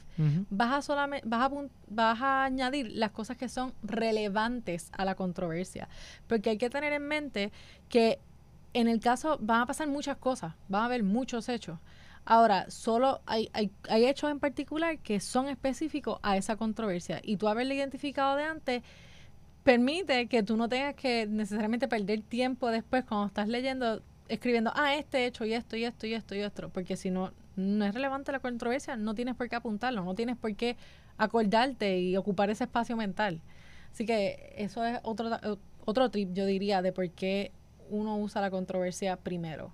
vas, 0.49 0.73
a 0.73 0.81
solamente, 0.81 1.27
vas, 1.27 1.51
a, 1.51 1.55
vas 1.87 2.21
a 2.21 2.43
añadir 2.43 2.91
las 2.91 3.11
cosas 3.11 3.37
que 3.37 3.49
son 3.49 3.73
relevantes 3.83 4.89
a 4.93 5.05
la 5.05 5.15
controversia. 5.15 5.87
Porque 6.27 6.51
hay 6.51 6.57
que 6.57 6.69
tener 6.69 6.93
en 6.93 7.07
mente 7.07 7.51
que 7.89 8.19
en 8.73 8.87
el 8.87 8.99
caso 8.99 9.37
van 9.41 9.61
a 9.61 9.65
pasar 9.65 9.87
muchas 9.87 10.17
cosas, 10.17 10.53
van 10.67 10.83
a 10.83 10.85
haber 10.85 11.03
muchos 11.03 11.47
hechos. 11.47 11.79
Ahora, 12.25 12.69
solo 12.69 13.21
hay, 13.25 13.49
hay, 13.53 13.69
hay, 13.89 14.05
hechos 14.05 14.31
en 14.31 14.39
particular 14.39 14.97
que 14.99 15.19
son 15.19 15.47
específicos 15.47 16.19
a 16.23 16.37
esa 16.37 16.55
controversia 16.55 17.19
y 17.21 17.35
tú 17.35 17.49
haberle 17.49 17.75
identificado 17.75 18.37
de 18.37 18.43
antes 18.43 18.83
permite 19.63 20.27
que 20.27 20.43
tú 20.43 20.57
no 20.57 20.69
tengas 20.69 20.95
que 20.95 21.25
necesariamente 21.27 21.87
perder 21.87 22.21
tiempo 22.21 22.69
después 22.69 23.05
cuando 23.05 23.27
estás 23.27 23.47
leyendo, 23.47 24.01
escribiendo, 24.27 24.71
ah, 24.75 24.95
este 24.95 25.25
hecho 25.25 25.45
y 25.45 25.53
esto 25.53 25.75
y 25.75 25.85
esto 25.85 26.05
y 26.07 26.13
esto 26.13 26.35
y 26.35 26.39
esto, 26.39 26.69
porque 26.69 26.97
si 26.97 27.09
no, 27.09 27.31
no 27.55 27.85
es 27.85 27.93
relevante 27.93 28.31
la 28.31 28.39
controversia, 28.39 28.95
no 28.95 29.15
tienes 29.15 29.35
por 29.35 29.49
qué 29.49 29.55
apuntarlo, 29.55 30.03
no 30.03 30.15
tienes 30.15 30.37
por 30.37 30.55
qué 30.55 30.75
acordarte 31.17 31.99
y 31.99 32.17
ocupar 32.17 32.49
ese 32.49 32.65
espacio 32.65 32.97
mental. 32.97 33.41
Así 33.91 34.05
que 34.05 34.53
eso 34.57 34.83
es 34.85 34.99
otro, 35.03 35.29
otro 35.85 36.09
trip, 36.09 36.33
yo 36.33 36.45
diría, 36.45 36.81
de 36.81 36.91
por 36.91 37.09
qué 37.11 37.51
uno 37.89 38.17
usa 38.17 38.41
la 38.41 38.49
controversia 38.49 39.17
primero. 39.17 39.71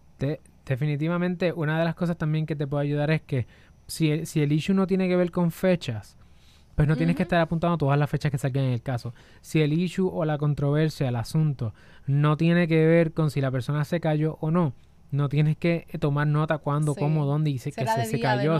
Definitivamente, 0.74 1.52
una 1.54 1.80
de 1.80 1.86
las 1.86 1.96
cosas 1.96 2.18
también 2.18 2.46
que 2.46 2.56
te 2.56 2.68
puede 2.68 2.84
ayudar 2.84 3.12
es 3.12 3.22
que 3.22 3.48
si 3.88 4.12
el, 4.12 4.28
si 4.28 4.42
el 4.42 4.52
issue 4.52 4.74
no 4.74 4.88
tiene 4.88 5.08
que 5.08 5.16
ver 5.16 5.32
con 5.32 5.52
fechas, 5.52 6.18
pues 6.76 6.88
no 6.88 6.96
tienes 6.96 7.18
que 7.18 7.24
estar 7.24 7.42
apuntando 7.42 7.78
todas 7.78 8.00
las 8.00 8.10
fechas 8.10 8.32
que 8.32 8.38
salgan 8.38 8.64
en 8.64 8.72
el 8.72 8.82
caso. 8.82 9.14
Si 9.42 9.62
el 9.62 9.74
issue 9.74 10.10
o 10.10 10.24
la 10.24 10.38
controversia, 10.38 11.10
el 11.10 11.18
asunto, 11.18 11.74
no 12.08 12.38
tiene 12.38 12.70
que 12.70 12.86
ver 12.86 13.12
con 13.12 13.32
si 13.32 13.42
la 13.42 13.52
persona 13.52 13.84
se 13.84 14.00
cayó 14.00 14.38
o 14.40 14.50
no, 14.50 14.74
no 15.12 15.28
tienes 15.28 15.58
que 15.58 15.88
tomar 16.00 16.28
nota 16.28 16.60
cuándo, 16.60 16.96
cómo, 16.96 17.26
dónde 17.26 17.50
dice 17.50 17.72
que 17.72 17.86
se, 17.86 18.06
se, 18.06 18.20
cayó. 18.20 18.56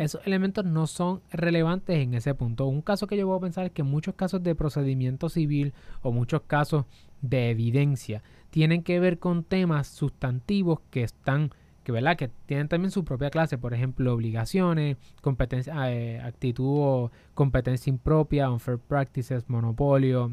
Esos 0.00 0.20
elementos 0.26 0.64
no 0.64 0.86
son 0.86 1.22
relevantes 1.30 1.96
en 1.96 2.14
ese 2.14 2.34
punto. 2.34 2.66
Un 2.66 2.82
caso 2.82 3.06
que 3.06 3.16
yo 3.16 3.26
puedo 3.26 3.40
pensar 3.40 3.64
es 3.64 3.72
que 3.72 3.84
muchos 3.84 4.14
casos 4.14 4.42
de 4.42 4.54
procedimiento 4.54 5.28
civil 5.28 5.72
o 6.02 6.12
muchos 6.12 6.42
casos 6.42 6.84
de 7.24 7.50
evidencia. 7.50 8.22
Tienen 8.50 8.82
que 8.82 9.00
ver 9.00 9.18
con 9.18 9.44
temas 9.44 9.88
sustantivos 9.88 10.80
que 10.90 11.02
están 11.02 11.50
que 11.82 11.92
verdad 11.92 12.16
que 12.16 12.30
tienen 12.46 12.66
también 12.68 12.90
su 12.90 13.04
propia 13.04 13.28
clase, 13.28 13.58
por 13.58 13.74
ejemplo, 13.74 14.14
obligaciones, 14.14 14.96
competencia, 15.20 15.92
eh, 15.92 16.18
actitud 16.18 16.64
o 16.66 17.12
competencia 17.34 17.90
impropia, 17.90 18.50
unfair 18.50 18.78
practices, 18.78 19.50
monopolio, 19.50 20.32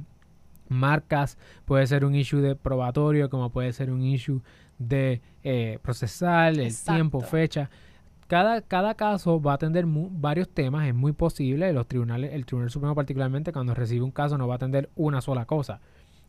marcas, 0.69 1.38
puede 1.65 1.86
ser 1.88 2.05
un 2.05 2.15
issue 2.15 2.39
de 2.39 2.55
probatorio, 2.55 3.29
como 3.29 3.50
puede 3.50 3.74
ser 3.74 3.91
un 3.91 4.01
issue 4.01 4.41
de 4.79 5.21
eh, 5.43 5.77
procesar, 5.81 6.57
el 6.57 6.74
tiempo, 6.74 7.19
fecha. 7.19 7.69
Cada, 8.27 8.62
cada 8.62 8.95
caso 8.95 9.41
va 9.41 9.51
a 9.51 9.55
atender 9.55 9.83
varios 9.86 10.48
temas, 10.48 10.88
es 10.88 10.95
muy 10.95 11.12
posible, 11.12 11.74
los 11.74 11.86
tribunales, 11.86 12.31
el 12.33 12.45
Tribunal 12.45 12.69
Supremo 12.69 12.95
particularmente 12.95 13.51
cuando 13.51 13.75
recibe 13.75 14.05
un 14.05 14.12
caso 14.12 14.38
no 14.38 14.48
va 14.48 14.53
a 14.53 14.55
atender 14.55 14.89
una 14.95 15.19
sola 15.19 15.43
cosa 15.43 15.81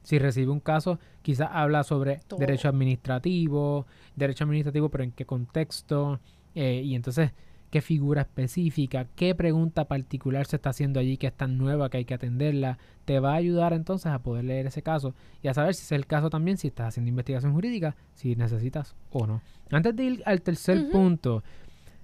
si 0.03 0.19
recibe 0.19 0.51
un 0.51 0.61
caso, 0.61 0.99
quizás 1.23 1.49
habla 1.53 1.85
sobre 1.85 2.21
derecho 2.39 2.69
administrativo, 2.69 3.87
derecho 4.17 4.45
administrativo, 4.45 4.89
pero 4.89 5.05
en 5.05 5.13
qué 5.13 5.25
contexto, 5.25 6.21
eh, 6.55 6.83
y 6.85 6.95
entonces 6.95 7.33
qué 7.71 7.81
figura 7.81 8.21
específica, 8.23 9.07
qué 9.17 9.35
pregunta 9.35 9.87
particular 9.87 10.47
se 10.47 10.57
está 10.57 10.71
haciendo 10.71 11.01
allí 11.01 11.17
que 11.17 11.29
es 11.29 11.33
tan 11.33 11.57
nueva 11.57 11.89
que 11.89 11.97
hay 11.97 12.05
que 12.05 12.13
atenderla, 12.13 12.79
te 13.07 13.19
va 13.19 13.33
a 13.33 13.37
ayudar 13.37 13.73
entonces 13.73 14.13
a 14.13 14.19
poder 14.19 14.45
leer 14.45 14.67
ese 14.67 14.83
caso 14.83 15.15
y 15.43 15.49
a 15.49 15.55
saber 15.55 15.75
si 15.75 15.85
es 15.85 15.93
el 15.93 16.07
caso 16.07 16.29
también, 16.29 16.59
si 16.59 16.69
estás 16.69 16.89
haciendo 16.89 17.09
investigación 17.09 17.55
jurídica, 17.55 17.97
si 18.15 18.37
necesitas 18.37 18.95
o 19.11 19.27
no. 19.27 19.41
Antes 19.71 19.97
de 19.97 20.05
ir 20.05 20.23
al 20.27 20.43
tercer 20.43 20.91
punto, 20.91 21.43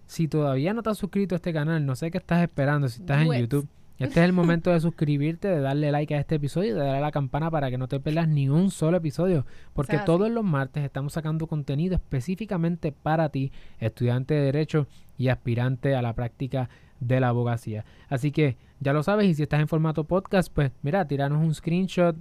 si 0.07 0.26
todavía 0.26 0.73
no 0.73 0.83
te 0.83 0.88
has 0.88 0.97
suscrito 0.97 1.35
a 1.35 1.37
este 1.37 1.52
canal, 1.52 1.85
no 1.85 1.97
sé 1.97 2.11
qué 2.11 2.17
estás 2.17 2.43
esperando, 2.43 2.88
si 2.88 3.02
estás 3.02 3.26
en 3.26 3.38
YouTube 3.38 3.69
este 4.07 4.21
es 4.21 4.25
el 4.26 4.33
momento 4.33 4.71
de 4.71 4.81
suscribirte, 4.81 5.49
de 5.49 5.61
darle 5.61 5.90
like 5.90 6.14
a 6.14 6.21
este 6.21 6.37
episodio 6.37 6.71
y 6.71 6.73
de 6.75 6.78
darle 6.78 6.99
a 6.99 7.00
la 7.00 7.11
campana 7.11 7.50
para 7.50 7.71
que 7.71 7.78
no 7.78 7.88
te 7.88 8.00
pierdas 8.00 8.28
ni 8.28 8.49
un 8.49 8.71
solo 8.71 8.99
episodio. 8.99 9.45
Porque 9.73 9.99
todos 9.99 10.31
los 10.31 10.45
martes 10.45 10.85
estamos 10.85 11.12
sacando 11.12 11.47
contenido 11.47 11.97
específicamente 11.97 12.93
para 12.93 13.28
ti, 13.28 13.52
estudiante 13.78 14.35
de 14.35 14.43
Derecho 14.43 14.87
y 15.17 15.28
aspirante 15.28 15.95
a 15.95 16.02
la 16.02 16.14
práctica 16.14 16.69
de 17.00 17.21
la 17.21 17.28
abogacía. 17.28 17.85
Así 18.09 18.31
que 18.33 18.57
ya 18.81 18.93
lo 18.93 19.02
sabes 19.02 19.26
y 19.26 19.35
si 19.35 19.43
estás 19.43 19.61
en 19.61 19.69
formato 19.69 20.05
podcast, 20.05 20.52
pues 20.52 20.71
mira, 20.83 21.07
tiranos 21.07 21.43
un 21.43 21.55
screenshot 21.55 22.17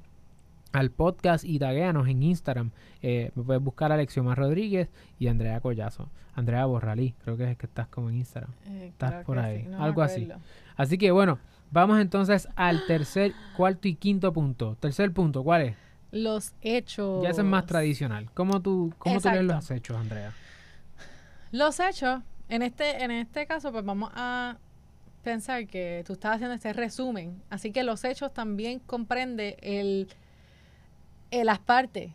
al 0.73 0.91
podcast 0.91 1.45
y 1.45 1.59
tagueanos 1.59 2.07
en 2.07 2.23
Instagram. 2.23 2.71
Eh, 3.01 3.31
me 3.35 3.43
puedes 3.43 3.61
buscar 3.61 3.91
a 3.91 3.95
Alexiomar 3.95 4.37
Rodríguez 4.37 4.89
y 5.19 5.27
Andrea 5.27 5.59
Collazo. 5.59 6.09
Andrea 6.35 6.65
Borralí, 6.65 7.15
creo 7.23 7.35
que 7.35 7.51
es 7.51 7.57
que 7.57 7.65
estás 7.65 7.87
como 7.87 8.09
en 8.09 8.17
Instagram. 8.17 8.51
Eh, 8.67 8.87
estás 8.89 9.25
por 9.25 9.39
ahí, 9.39 9.67
algo 9.79 10.01
así. 10.01 10.29
Así 10.75 10.97
que 10.97 11.11
bueno, 11.11 11.39
Vamos 11.71 11.99
entonces 11.99 12.47
al 12.55 12.85
tercer, 12.85 13.33
cuarto 13.55 13.87
y 13.87 13.95
quinto 13.95 14.31
punto. 14.31 14.75
Tercer 14.79 15.11
punto, 15.11 15.43
¿cuál 15.43 15.61
es? 15.63 15.75
Los 16.11 16.53
hechos. 16.61 17.23
Ya 17.23 17.29
es 17.29 17.43
más 17.43 17.65
tradicional. 17.65 18.29
¿Cómo 18.33 18.61
tú, 18.61 18.93
cómo 18.97 19.19
tú 19.19 19.29
lees 19.29 19.43
los 19.43 19.69
hechos, 19.71 19.97
Andrea? 19.97 20.33
Los 21.51 21.79
hechos, 21.79 22.21
en 22.49 22.61
este, 22.61 23.03
en 23.03 23.11
este 23.11 23.45
caso, 23.45 23.71
pues 23.71 23.83
vamos 23.83 24.11
a 24.15 24.57
pensar 25.23 25.67
que 25.67 26.03
tú 26.07 26.13
estás 26.13 26.35
haciendo 26.35 26.55
este 26.55 26.71
resumen. 26.71 27.41
Así 27.49 27.71
que 27.71 27.83
los 27.83 28.03
hechos 28.05 28.33
también 28.33 28.79
comprende 28.79 29.57
el, 29.61 30.07
las 31.31 31.59
partes. 31.59 32.13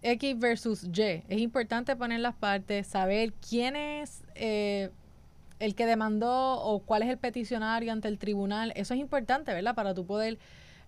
X 0.00 0.38
versus 0.38 0.84
Y. 0.84 1.22
Es 1.28 1.38
importante 1.38 1.96
poner 1.96 2.20
las 2.20 2.34
partes, 2.34 2.86
saber 2.86 3.32
quién 3.34 3.74
es 3.74 4.22
eh, 4.34 4.90
el 5.58 5.74
que 5.74 5.86
demandó 5.86 6.60
o 6.62 6.80
cuál 6.80 7.02
es 7.02 7.08
el 7.08 7.18
peticionario 7.18 7.92
ante 7.92 8.08
el 8.08 8.18
tribunal, 8.18 8.72
eso 8.76 8.94
es 8.94 9.00
importante, 9.00 9.52
¿verdad? 9.52 9.74
Para 9.74 9.94
tú 9.94 10.04
poder 10.06 10.38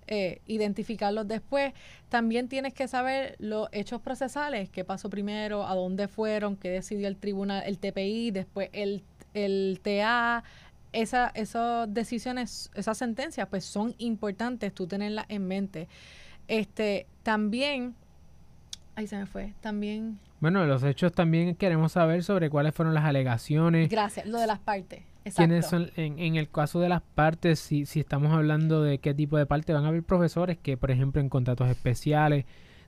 eh, 0.09 0.41
identificarlos 0.47 1.27
después. 1.27 1.73
También 2.09 2.49
tienes 2.49 2.73
que 2.75 2.87
saber 2.87 3.35
los 3.41 3.69
hechos 3.73 4.01
procesales, 4.01 4.69
qué 4.69 4.85
pasó 4.85 5.11
primero, 5.11 5.67
a 5.67 5.75
dónde 5.75 6.07
fueron, 6.07 6.57
qué 6.57 6.71
decidió 6.71 7.09
el 7.09 7.17
tribunal, 7.17 7.65
el 7.67 7.79
TPI, 7.79 8.31
después 8.31 8.71
el, 8.73 9.03
el 9.35 9.81
TA. 9.83 10.45
Esa, 10.93 11.31
esas 11.35 11.93
decisiones, 11.93 12.71
esas 12.75 12.97
sentencias, 12.97 13.49
pues 13.49 13.65
son 13.65 13.95
importantes 13.99 14.73
tú 14.73 14.87
tenerlas 14.87 15.27
en 15.29 15.47
mente. 15.47 15.89
Este, 16.47 17.07
también, 17.25 17.97
ahí 18.97 19.07
se 19.07 19.17
me 19.17 19.27
fue, 19.27 19.55
también 19.61 20.19
bueno, 20.39 20.67
los 20.67 20.83
hechos 20.83 21.13
también 21.13 21.55
queremos 21.55 21.93
saber 21.93 22.23
sobre 22.23 22.51
cuáles 22.51 22.75
fueron 22.75 22.95
las 22.95 23.05
alegaciones. 23.05 23.89
Gracias, 23.89 24.27
lo 24.27 24.39
de 24.39 24.47
las 24.47 24.59
partes. 24.59 25.03
¿Quiénes 25.35 25.67
son, 25.67 25.91
en, 25.97 26.19
en, 26.19 26.37
el 26.37 26.49
caso 26.49 26.79
de 26.79 26.89
las 26.89 27.03
partes, 27.03 27.59
si, 27.59 27.85
si 27.87 28.01
estamos 28.01 28.33
hablando 28.33 28.83
de 28.83 28.99
qué 28.99 29.13
tipo 29.13 29.39
de 29.39 29.47
parte, 29.47 29.73
van 29.73 29.85
a 29.85 29.89
haber 29.89 30.05
profesores 30.05 30.57
que, 30.59 30.77
por 30.77 30.91
ejemplo, 30.91 31.21
en 31.21 31.29
contratos 31.29 31.69
especiales 31.69 32.45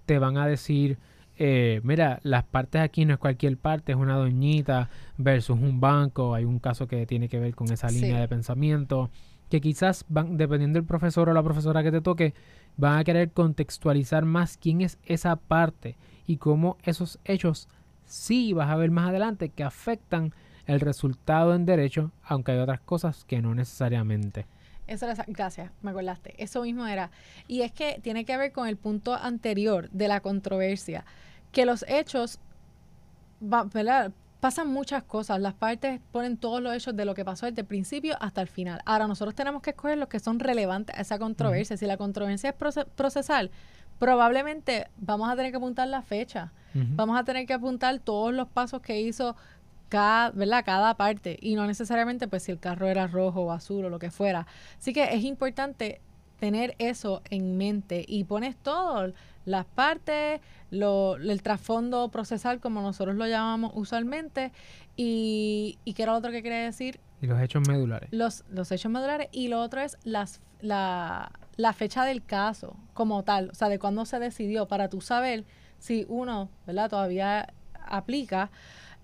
te 0.07 0.19
van 0.19 0.37
a 0.37 0.47
decir, 0.47 0.99
eh, 1.37 1.81
mira, 1.83 2.21
las 2.23 2.45
partes 2.45 2.81
aquí 2.81 3.05
no 3.05 3.15
es 3.15 3.19
cualquier 3.19 3.57
parte, 3.57 3.93
es 3.93 3.99
una 3.99 4.17
doñita 4.17 4.88
versus 5.17 5.59
un 5.59 5.81
banco, 5.81 6.35
hay 6.35 6.45
un 6.45 6.61
caso 6.61 6.87
que 6.87 7.07
tiene 7.07 7.29
que 7.29 7.41
ver 7.41 7.55
con 7.55 7.73
esa 7.73 7.88
línea 7.88 8.21
de 8.21 8.29
pensamiento, 8.29 9.11
que 9.49 9.61
quizás 9.61 10.05
van, 10.09 10.37
dependiendo 10.37 10.79
del 10.79 10.87
profesor 10.87 11.29
o 11.29 11.33
la 11.33 11.43
profesora 11.43 11.83
que 11.83 11.91
te 11.91 12.00
toque, 12.00 12.35
van 12.79 12.99
a 12.99 13.05
querer 13.05 13.33
contextualizar 13.33 14.25
más 14.25 14.57
quién 14.57 14.81
es 14.81 14.99
esa 15.05 15.37
parte 15.37 15.99
y 16.27 16.39
cómo 16.39 16.79
esos 16.85 17.19
hechos 17.25 17.69
sí 18.07 18.55
vas 18.55 18.71
a 18.71 18.77
ver 18.77 18.91
más 18.91 19.11
adelante 19.11 19.51
que 19.51 19.65
afectan 19.65 20.33
el 20.67 20.81
resultado 20.81 21.55
en 21.55 21.67
derecho, 21.67 22.13
aunque 22.23 22.53
hay 22.53 22.59
otras 22.59 22.81
cosas 22.81 23.25
que 23.25 23.43
no 23.43 23.55
necesariamente. 23.55 24.47
Eso 24.87 25.07
era, 25.07 25.25
gracias, 25.27 25.71
me 25.83 25.91
acordaste. 25.91 26.35
Eso 26.43 26.63
mismo 26.63 26.87
era. 26.87 27.11
Y 27.47 27.63
es 27.63 27.73
que 27.73 28.01
tiene 28.03 28.25
que 28.25 28.37
ver 28.37 28.53
con 28.53 28.69
el 28.69 28.77
punto 28.77 29.15
anterior 29.15 29.91
de 29.91 30.09
la 30.09 30.21
controversia, 30.21 31.05
que 31.53 31.67
los 31.67 31.85
hechos, 31.89 32.39
pasan 34.40 34.68
muchas 34.68 35.02
cosas. 35.02 35.40
Las 35.40 35.54
partes 35.54 36.00
ponen 36.12 36.37
todos 36.37 36.62
los 36.62 36.75
hechos 36.75 36.97
de 36.97 37.04
lo 37.04 37.14
que 37.14 37.25
pasó 37.25 37.47
desde 37.47 37.62
el 37.62 37.66
principio 37.66 38.16
hasta 38.21 38.40
el 38.40 38.49
final. 38.49 38.80
Ahora 38.85 39.07
nosotros 39.07 39.35
tenemos 39.35 39.62
que 39.62 39.71
escoger 39.71 39.99
los 39.99 40.09
que 40.09 40.21
son 40.21 40.38
relevantes 40.38 40.97
a 40.97 41.00
esa 41.00 41.18
controversia. 41.18 41.76
Si 41.76 41.87
la 41.87 41.97
controversia 41.97 42.50
es 42.50 42.85
procesal, 42.95 43.50
probablemente 43.99 44.88
vamos 44.97 45.28
a 45.28 45.37
tener 45.37 45.50
que 45.50 45.57
apuntar 45.57 45.88
la 45.88 46.02
fecha, 46.02 46.52
vamos 46.75 47.18
a 47.18 47.25
tener 47.25 47.47
que 47.47 47.54
apuntar 47.54 47.99
todos 47.99 48.33
los 48.33 48.49
pasos 48.49 48.80
que 48.80 49.00
hizo 49.00 49.35
cada, 49.88 50.30
¿verdad? 50.30 50.64
cada 50.64 50.95
parte 50.95 51.37
y 51.40 51.54
no 51.54 51.66
necesariamente 51.66 52.28
pues 52.28 52.45
si 52.45 52.52
el 52.52 52.61
carro 52.61 52.87
era 52.87 53.07
rojo 53.07 53.42
o 53.42 53.52
azul 53.52 53.87
o 53.87 53.90
lo 53.90 53.99
que 53.99 54.11
fuera. 54.11 54.47
Así 54.78 54.92
que 54.92 55.14
es 55.14 55.25
importante 55.25 56.00
tener 56.38 56.76
eso 56.78 57.23
en 57.30 57.57
mente 57.57 58.04
y 58.07 58.25
pones 58.25 58.57
todo, 58.57 59.12
las 59.49 59.64
partes, 59.64 60.40
lo, 60.71 61.17
el 61.17 61.43
trasfondo 61.43 62.09
procesal 62.11 62.61
como 62.61 62.83
nosotros 62.83 63.17
lo 63.17 63.26
llamamos 63.26 63.73
usualmente 63.75 64.52
y, 64.97 65.78
y 65.85 65.95
qué 65.95 66.02
era 66.02 66.12
lo 66.12 66.19
otro 66.19 66.31
que 66.31 66.43
quería 66.43 66.61
decir. 66.61 67.00
Y 67.21 67.26
los 67.26 67.40
hechos 67.40 67.67
medulares. 67.67 68.09
Los, 68.12 68.45
los 68.50 68.71
hechos 68.71 68.90
medulares 68.93 69.28
y 69.33 69.49
lo 69.49 69.61
otro 69.61 69.81
es 69.81 69.97
las, 70.05 70.40
la, 70.61 71.33
la 71.57 71.73
fecha 71.73 72.05
del 72.05 72.25
caso 72.25 72.76
como 72.95 73.25
tal, 73.25 73.50
o 73.50 73.55
sea, 73.55 73.69
de 73.69 73.78
cuándo 73.78 74.05
se 74.05 74.19
decidió, 74.19 74.69
para 74.69 74.88
tú 74.88 75.00
saber 75.00 75.45
si 75.78 76.07
uno, 76.09 76.50
¿verdad? 76.67 76.90
Todavía 76.90 77.52
aplica, 77.87 78.50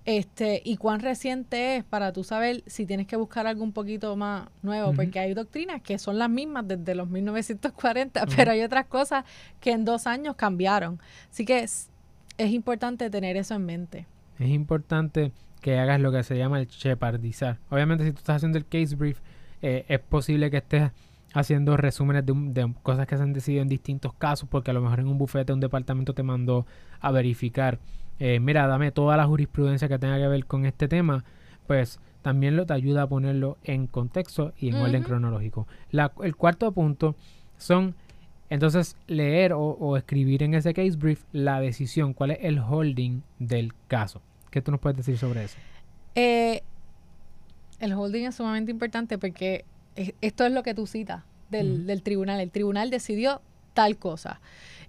este, 0.07 0.61
y 0.65 0.77
cuán 0.77 1.01
reciente 1.01 1.77
es 1.77 1.85
para 1.85 2.13
tú 2.13 2.25
saber 2.25 2.63
si 2.67 2.85
tienes 2.85 3.07
que 3.07 3.17
buscar 3.17 3.47
algo 3.47 3.65
un 3.65 3.73
poquito 3.73 4.17
más 4.17 4.49
nuevo, 4.63 4.93
porque 4.93 5.19
hay 5.19 5.33
doctrinas 5.33 5.81
que 5.81 5.99
son 5.99 6.19
las 6.19 6.29
mismas 6.29 6.69
desde 6.69 6.95
los 6.95 7.09
1940, 7.09 8.27
pero 8.37 8.53
hay 8.53 8.63
otras 8.63 8.87
cosas 8.87 9.25
que 9.61 9.73
en 9.73 9.85
dos 9.85 10.07
años 10.07 10.37
cambiaron. 10.37 11.01
Así 11.31 11.47
que 11.47 11.61
es, 11.61 11.89
es 12.37 12.51
importante 12.53 13.09
tener 13.09 13.37
eso 13.37 13.55
en 13.55 13.65
mente. 13.65 14.07
Es 14.39 14.51
importante 14.51 15.33
que 15.63 15.79
hagas 15.79 15.99
lo 16.01 16.13
que 16.13 16.23
se 16.23 16.37
llama 16.37 16.61
el 16.61 16.67
shepardizar. 16.67 17.59
Obviamente, 17.71 18.05
si 18.05 18.13
tú 18.13 18.19
estás 18.19 18.37
haciendo 18.37 18.59
el 18.59 18.67
case 18.67 18.97
brief, 18.97 19.21
eh, 19.63 19.87
es 19.89 20.01
posible 20.01 20.51
que 20.51 20.59
estés 20.59 20.91
haciendo 21.33 21.79
resúmenes 21.79 22.27
de, 22.27 22.35
de, 22.35 22.75
cosas 22.83 23.07
que 23.07 23.17
se 23.17 23.23
han 23.23 23.33
decidido 23.33 23.63
en 23.63 23.69
distintos 23.69 24.13
casos, 24.13 24.47
porque 24.51 24.71
a 24.71 24.75
lo 24.75 24.83
mejor 24.83 25.01
en 25.01 25.09
un 25.09 25.17
bufete 25.17 25.55
un 25.55 25.61
departamento 25.61 26.13
te 26.13 26.23
mandó 26.23 26.67
a 27.01 27.11
verificar, 27.11 27.79
eh, 28.19 28.41
mira, 28.41 28.67
dame 28.67 28.93
toda 28.93 29.17
la 29.17 29.27
jurisprudencia 29.27 29.89
que 29.89 29.99
tenga 29.99 30.19
que 30.19 30.29
ver 30.29 30.47
con 30.47 30.67
este 30.67 30.89
tema, 30.89 31.25
pues 31.67 31.99
también 32.23 32.57
lo 32.57 32.65
te 32.65 32.73
ayuda 32.73 33.03
a 33.03 33.07
ponerlo 33.07 33.59
en 33.65 33.87
contexto 33.87 34.53
y 34.59 34.69
en 34.69 34.77
orden 34.77 35.03
cronológico. 35.03 35.67
La, 35.91 36.13
el 36.23 36.37
cuarto 36.37 36.73
punto 36.73 37.17
son 37.59 37.95
entonces 38.51 38.97
leer 39.07 39.53
o, 39.53 39.61
o, 39.61 39.97
escribir 39.97 40.43
en 40.43 40.55
ese 40.55 40.75
case 40.75 40.97
brief 40.97 41.25
la 41.33 41.61
decisión, 41.61 42.15
cuál 42.15 42.33
es 42.33 42.39
el 42.43 42.59
holding 42.59 43.23
del 43.39 43.73
caso. 43.89 44.23
¿Qué 44.51 44.63
tú 44.63 44.71
nos 44.71 44.81
puedes 44.81 44.97
decir 44.97 45.19
sobre 45.19 45.45
eso? 45.45 45.57
Eh, 46.15 46.63
el 47.81 47.93
holding 47.93 48.25
es 48.25 48.37
sumamente 48.37 48.71
importante 48.71 49.19
porque 49.19 49.65
esto 50.21 50.47
es 50.47 50.53
lo 50.53 50.63
que 50.63 50.75
tú 50.75 50.87
citas 50.87 51.25
del, 51.51 51.87
del, 51.87 52.03
tribunal. 52.03 52.41
El 52.41 52.51
tribunal 52.51 52.91
decidió 52.91 53.43
tal 53.73 53.97
cosa. 53.97 54.41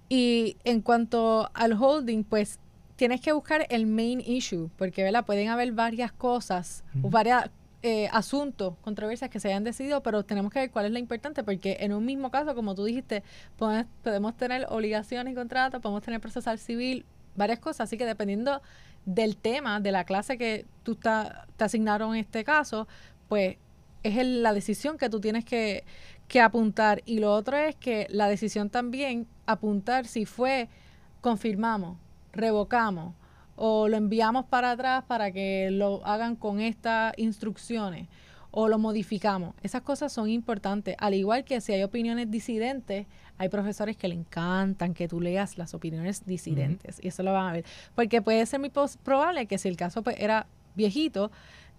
Y 0.08 0.56
en 0.64 0.80
cuanto 0.82 1.50
al 1.52 1.72
holding, 1.72 2.22
pues 2.22 2.60
tienes 2.96 3.20
que 3.20 3.32
buscar 3.32 3.66
el 3.70 3.86
main 3.86 4.20
issue, 4.20 4.70
porque 4.76 5.02
¿verdad? 5.02 5.24
pueden 5.24 5.48
haber 5.48 5.72
varias 5.72 6.12
cosas 6.12 6.82
o 7.02 7.10
varios 7.10 7.44
eh, 7.82 8.08
asuntos, 8.10 8.74
controversias 8.80 9.30
que 9.30 9.38
se 9.38 9.48
hayan 9.48 9.62
decidido, 9.62 10.02
pero 10.02 10.24
tenemos 10.24 10.50
que 10.50 10.60
ver 10.60 10.70
cuál 10.70 10.86
es 10.86 10.92
la 10.92 10.98
importante, 10.98 11.44
porque 11.44 11.76
en 11.80 11.92
un 11.92 12.04
mismo 12.04 12.30
caso, 12.30 12.54
como 12.54 12.74
tú 12.74 12.84
dijiste, 12.84 13.22
podemos, 13.56 13.86
podemos 14.02 14.36
tener 14.36 14.66
obligaciones 14.70 15.32
y 15.32 15.36
contratos, 15.36 15.80
podemos 15.80 16.02
tener 16.02 16.20
procesal 16.20 16.58
civil, 16.58 17.04
varias 17.36 17.58
cosas, 17.58 17.82
así 17.82 17.98
que 17.98 18.06
dependiendo 18.06 18.62
del 19.04 19.36
tema, 19.36 19.78
de 19.78 19.92
la 19.92 20.04
clase 20.04 20.38
que 20.38 20.66
tú 20.82 20.96
te 20.96 21.64
asignaron 21.64 22.14
en 22.14 22.20
este 22.20 22.44
caso, 22.44 22.88
pues 23.28 23.56
es 24.02 24.26
la 24.26 24.52
decisión 24.52 24.98
que 24.98 25.10
tú 25.10 25.20
tienes 25.20 25.44
que, 25.44 25.84
que 26.28 26.40
apuntar. 26.40 27.02
Y 27.06 27.18
lo 27.18 27.32
otro 27.32 27.56
es 27.56 27.76
que 27.76 28.06
la 28.10 28.28
decisión 28.28 28.70
también 28.70 29.26
apuntar 29.46 30.06
si 30.06 30.24
fue 30.24 30.68
confirmamos, 31.20 31.98
revocamos 32.36 33.14
o 33.56 33.88
lo 33.88 33.96
enviamos 33.96 34.44
para 34.44 34.72
atrás 34.72 35.04
para 35.06 35.32
que 35.32 35.70
lo 35.70 36.04
hagan 36.06 36.36
con 36.36 36.60
estas 36.60 37.14
instrucciones 37.16 38.08
o 38.50 38.68
lo 38.68 38.78
modificamos. 38.78 39.54
Esas 39.62 39.82
cosas 39.82 40.12
son 40.12 40.30
importantes. 40.30 40.96
Al 40.98 41.14
igual 41.14 41.44
que 41.44 41.60
si 41.60 41.72
hay 41.72 41.82
opiniones 41.82 42.30
disidentes, 42.30 43.06
hay 43.38 43.48
profesores 43.48 43.96
que 43.96 44.08
le 44.08 44.14
encantan 44.14 44.94
que 44.94 45.08
tú 45.08 45.20
leas 45.20 45.58
las 45.58 45.74
opiniones 45.74 46.24
disidentes. 46.24 46.98
Y 47.02 47.08
eso 47.08 47.22
lo 47.22 47.32
van 47.32 47.48
a 47.48 47.52
ver. 47.52 47.64
Porque 47.94 48.22
puede 48.22 48.46
ser 48.46 48.60
muy 48.60 48.70
probable 49.02 49.46
que 49.46 49.58
si 49.58 49.68
el 49.68 49.76
caso 49.76 50.02
pues, 50.02 50.16
era 50.18 50.46
viejito, 50.74 51.30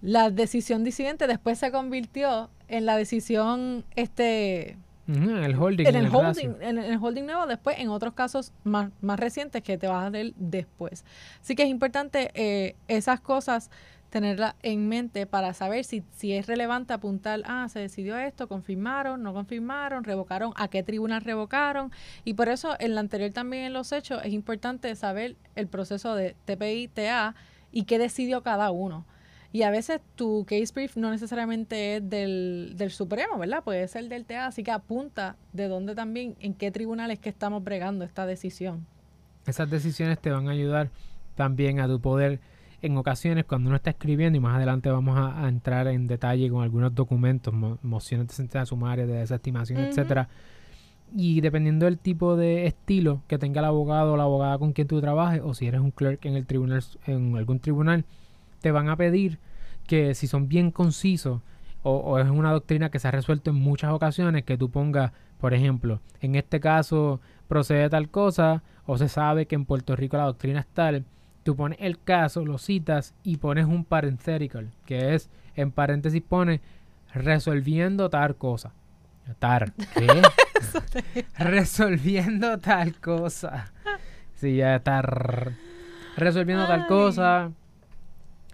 la 0.01 0.29
decisión 0.29 0.83
disidente 0.83 1.25
después 1.25 1.57
se 1.57 1.71
convirtió 1.71 2.51
en 2.67 2.85
la 2.85 2.95
decisión 2.95 3.83
este 3.95 4.77
el 5.07 5.55
holding. 5.55 5.87
En 5.87 5.95
el, 5.95 6.13
holding, 6.13 6.55
en 6.61 6.77
el 6.77 6.97
holding 7.01 7.25
nuevo 7.25 7.47
después, 7.47 7.77
en 7.79 7.89
otros 7.89 8.13
casos 8.13 8.51
más, 8.63 8.91
más 9.01 9.19
recientes 9.19 9.63
que 9.63 9.77
te 9.77 9.87
vas 9.87 10.05
a 10.05 10.09
ver 10.09 10.33
después. 10.35 11.05
Así 11.41 11.55
que 11.55 11.63
es 11.63 11.69
importante 11.69 12.31
eh, 12.33 12.75
esas 12.87 13.19
cosas 13.19 13.69
tenerlas 14.09 14.55
en 14.63 14.87
mente 14.87 15.25
para 15.25 15.53
saber 15.53 15.83
si, 15.83 16.03
si 16.15 16.33
es 16.33 16.47
relevante 16.47 16.93
apuntar, 16.93 17.41
ah, 17.45 17.67
se 17.69 17.79
decidió 17.79 18.17
esto, 18.17 18.47
confirmaron, 18.47 19.21
no 19.21 19.33
confirmaron, 19.33 20.03
revocaron, 20.03 20.53
a 20.55 20.69
qué 20.69 20.83
tribunal 20.83 21.21
revocaron. 21.21 21.91
Y 22.23 22.33
por 22.33 22.49
eso 22.49 22.75
en 22.79 22.95
la 22.95 23.01
anterior 23.01 23.31
también 23.31 23.65
en 23.65 23.73
los 23.73 23.91
hechos 23.91 24.21
es 24.23 24.33
importante 24.33 24.95
saber 24.95 25.35
el 25.55 25.67
proceso 25.67 26.15
de 26.15 26.35
TPI, 26.45 26.87
TA 26.87 27.35
y 27.71 27.83
qué 27.83 27.99
decidió 27.99 28.43
cada 28.43 28.71
uno. 28.71 29.05
Y 29.51 29.63
a 29.63 29.69
veces 29.69 30.01
tu 30.15 30.45
case 30.45 30.71
brief 30.73 30.97
no 30.97 31.09
necesariamente 31.09 31.97
es 31.97 32.09
del, 32.09 32.73
del 32.75 32.91
Supremo, 32.91 33.37
¿verdad? 33.37 33.63
Puede 33.63 33.87
ser 33.87 34.09
del 34.09 34.25
TA, 34.25 34.47
así 34.47 34.63
que 34.63 34.71
apunta 34.71 35.35
de 35.53 35.67
dónde 35.67 35.95
también, 35.95 36.35
en 36.39 36.53
qué 36.53 36.71
tribunales 36.71 37.19
que 37.19 37.29
estamos 37.29 37.63
bregando 37.63 38.03
esta 38.05 38.25
decisión. 38.25 38.85
Esas 39.45 39.69
decisiones 39.69 40.19
te 40.19 40.29
van 40.29 40.47
a 40.49 40.51
ayudar 40.51 40.89
también 41.35 41.79
a 41.79 41.87
tu 41.87 42.01
poder 42.01 42.39
en 42.81 42.97
ocasiones 42.97 43.45
cuando 43.45 43.69
uno 43.69 43.77
está 43.77 43.91
escribiendo 43.91 44.37
y 44.37 44.41
más 44.41 44.55
adelante 44.55 44.89
vamos 44.89 45.17
a, 45.17 45.47
entrar 45.47 45.87
en 45.87 46.07
detalle 46.07 46.49
con 46.49 46.63
algunos 46.63 46.93
documentos, 46.93 47.53
mociones 47.81 48.27
de 48.27 48.33
sentencia 48.33 48.65
sumaria, 48.65 49.05
de 49.05 49.13
desestimación, 49.13 49.79
etcétera. 49.79 50.29
Y 51.15 51.41
dependiendo 51.41 51.85
del 51.85 51.97
tipo 51.97 52.35
de 52.35 52.67
estilo 52.67 53.23
que 53.27 53.37
tenga 53.37 53.59
el 53.59 53.65
abogado 53.65 54.13
o 54.13 54.17
la 54.17 54.23
abogada 54.23 54.57
con 54.57 54.73
quien 54.73 54.87
tú 54.87 54.99
trabajes, 54.99 55.41
o 55.43 55.53
si 55.53 55.65
eres 55.65 55.79
un 55.81 55.91
clerk 55.91 56.25
en 56.25 56.35
el 56.35 56.45
tribunal, 56.45 56.83
en 57.05 57.35
algún 57.37 57.59
tribunal, 57.59 58.05
te 58.61 58.71
van 58.71 58.89
a 58.89 58.95
pedir 58.97 59.39
que 59.87 60.13
si 60.13 60.27
son 60.27 60.47
bien 60.47 60.71
concisos 60.71 61.41
o, 61.83 62.19
es 62.19 62.29
una 62.29 62.51
doctrina 62.51 62.89
que 62.89 62.99
se 62.99 63.07
ha 63.07 63.11
resuelto 63.11 63.51
en 63.51 63.55
muchas 63.55 63.91
ocasiones, 63.91 64.43
que 64.43 64.57
tú 64.57 64.69
pongas, 64.69 65.13
por 65.39 65.53
ejemplo, 65.53 66.01
en 66.19 66.35
este 66.35 66.59
caso 66.59 67.21
procede 67.47 67.89
tal 67.89 68.09
cosa, 68.09 68.61
o 68.85 68.97
se 68.97 69.07
sabe 69.07 69.45
que 69.45 69.55
en 69.55 69.65
Puerto 69.65 69.95
Rico 69.95 70.17
la 70.17 70.25
doctrina 70.25 70.59
es 70.59 70.67
tal, 70.67 71.05
tú 71.43 71.55
pones 71.55 71.77
el 71.81 72.01
caso, 72.01 72.43
lo 72.43 72.57
citas 72.57 73.15
y 73.23 73.37
pones 73.37 73.65
un 73.65 73.85
parenthetical, 73.85 74.69
que 74.85 75.15
es, 75.15 75.29
en 75.55 75.71
paréntesis 75.71 76.21
pone, 76.21 76.59
resolviendo 77.13 78.09
tal 78.09 78.35
cosa. 78.35 78.73
Tar, 79.39 79.73
¿qué? 79.93 80.21
resolviendo 81.37 82.59
tal 82.59 82.99
cosa. 82.99 83.73
Sí, 84.35 84.57
ya 84.57 84.77
está. 84.77 85.01
Resolviendo 86.15 86.65
tal 86.65 86.87
cosa 86.87 87.51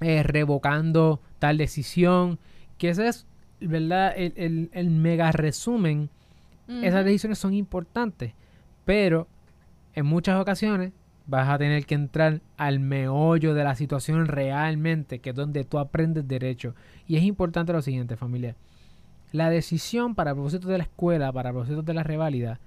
eh, 0.04 0.24
revocando 0.24 1.22
tal 1.40 1.58
decisión, 1.58 2.40
que 2.78 2.90
ese 2.90 3.08
es, 3.08 3.26
¿verdad? 3.60 4.14
El, 4.16 4.70
el, 4.72 4.90
mega 4.90 5.32
resumen. 5.32 6.10
Esas 6.82 7.04
decisiones 7.04 7.40
son 7.40 7.54
importantes, 7.54 8.34
pero 8.86 9.28
en 9.96 10.06
muchas 10.06 10.40
ocasiones 10.42 10.94
vas 11.26 11.50
a 11.50 11.58
tener 11.58 11.86
que 11.86 11.96
entrar 11.96 12.42
al 12.58 12.80
meollo 12.80 13.54
de 13.54 13.64
la 13.64 13.76
situación 13.76 14.28
realmente, 14.28 15.20
que 15.20 15.32
es 15.32 15.36
donde 15.36 15.66
tú 15.66 15.78
aprendes 15.78 16.28
derecho. 16.28 16.74
Y 17.08 17.18
es 17.18 17.24
importante 17.24 17.74
lo 17.74 17.82
siguiente, 17.82 18.16
familia. 18.16 18.56
La 19.32 19.50
decisión 19.50 20.16
para 20.16 20.34
propósitos 20.34 20.70
de 20.70 20.78
la 20.78 20.84
escuela, 20.84 21.32
para 21.32 21.52
propósitos 21.52 21.86
de 21.86 21.94
la 21.94 22.04
reválida, 22.04 22.60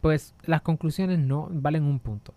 pues 0.00 0.34
las 0.44 0.62
conclusiones 0.62 1.18
no 1.18 1.48
valen 1.50 1.84
un 1.84 1.98
punto. 1.98 2.34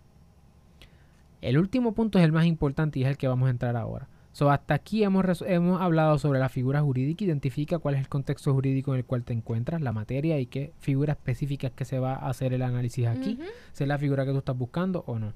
El 1.44 1.58
último 1.58 1.92
punto 1.92 2.18
es 2.18 2.24
el 2.24 2.32
más 2.32 2.46
importante 2.46 2.98
y 2.98 3.02
es 3.02 3.08
el 3.08 3.18
que 3.18 3.28
vamos 3.28 3.48
a 3.48 3.50
entrar 3.50 3.76
ahora. 3.76 4.08
So, 4.32 4.50
hasta 4.50 4.74
aquí 4.74 5.04
hemos, 5.04 5.42
hemos 5.46 5.80
hablado 5.80 6.18
sobre 6.18 6.40
la 6.40 6.48
figura 6.48 6.80
jurídica. 6.80 7.22
Identifica 7.22 7.78
cuál 7.78 7.94
es 7.94 8.00
el 8.00 8.08
contexto 8.08 8.52
jurídico 8.52 8.92
en 8.92 8.98
el 8.98 9.04
cual 9.04 9.24
te 9.24 9.32
encuentras, 9.32 9.80
la 9.80 9.92
materia 9.92 10.40
y 10.40 10.46
qué 10.46 10.72
figura 10.78 11.12
específica 11.12 11.68
es 11.68 11.72
que 11.74 11.84
se 11.84 11.98
va 11.98 12.14
a 12.14 12.30
hacer 12.30 12.52
el 12.52 12.62
análisis 12.62 13.06
aquí. 13.06 13.38
Si 13.72 13.84
es 13.84 13.88
la 13.88 13.98
figura 13.98 14.24
que 14.24 14.32
tú 14.32 14.38
estás 14.38 14.56
buscando 14.56 15.04
o 15.06 15.18
no. 15.18 15.34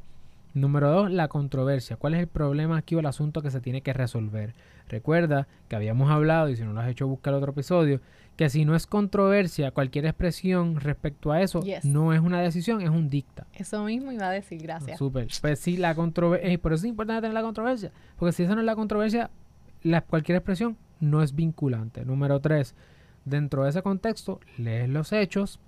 Número 0.55 0.90
dos, 0.90 1.11
la 1.11 1.29
controversia. 1.29 1.97
¿Cuál 1.97 2.14
es 2.14 2.21
el 2.21 2.27
problema 2.27 2.79
aquí 2.79 2.94
o 2.94 3.01
el 3.01 3.07
asunto 3.07 3.42
que 3.42 3.51
se 3.51 3.61
tiene 3.61 3.83
que 3.83 3.92
resolver? 3.92 4.55
Recuerda 4.88 5.46
que 5.68 5.77
habíamos 5.77 6.11
hablado, 6.11 6.48
y 6.48 6.57
si 6.57 6.62
no 6.62 6.72
lo 6.72 6.81
has 6.81 6.88
hecho, 6.88 7.07
busca 7.07 7.31
el 7.31 7.37
otro 7.37 7.53
episodio, 7.53 8.01
que 8.37 8.48
si 8.48 8.64
no 8.64 8.77
es 8.77 8.87
controversia, 8.87 9.72
cualquier 9.72 10.07
expresión 10.07 10.81
respecto 10.81 11.33
a 11.33 11.42
eso 11.42 11.61
no 11.83 12.12
es 12.12 12.20
una 12.20 12.40
decisión, 12.40 12.81
es 12.81 12.90
un 12.90 13.11
dicta. 13.11 13.46
Eso 13.53 13.83
mismo 13.85 14.12
iba 14.12 14.29
a 14.29 14.31
decir, 14.31 14.62
gracias. 14.62 14.98
Súper. 14.98 15.29
Pues 15.40 15.59
sí, 15.59 15.77
la 15.77 15.94
controversia, 15.94 16.48
eh, 16.48 16.59
por 16.59 16.72
eso 16.72 16.87
es 16.87 16.90
importante 16.90 17.22
tener 17.22 17.35
la 17.35 17.42
controversia, 17.42 17.90
porque 18.16 18.33
si 18.33 18.44
esa 18.44 18.55
no 18.55 18.61
es 18.61 18.66
la 18.66 18.77
controversia, 18.77 19.31
la, 19.83 20.03
cualquier 20.03 20.37
expresión 20.37 20.77
no 21.01 21.22
es 21.22 21.35
vinculante. 21.35 22.05
Número 22.05 22.40
tres, 22.40 22.74
dentro 23.24 23.64
de 23.64 23.70
ese 23.70 23.83
contexto, 23.83 24.40
lees 24.57 24.88
los 24.88 25.12
hechos, 25.12 25.61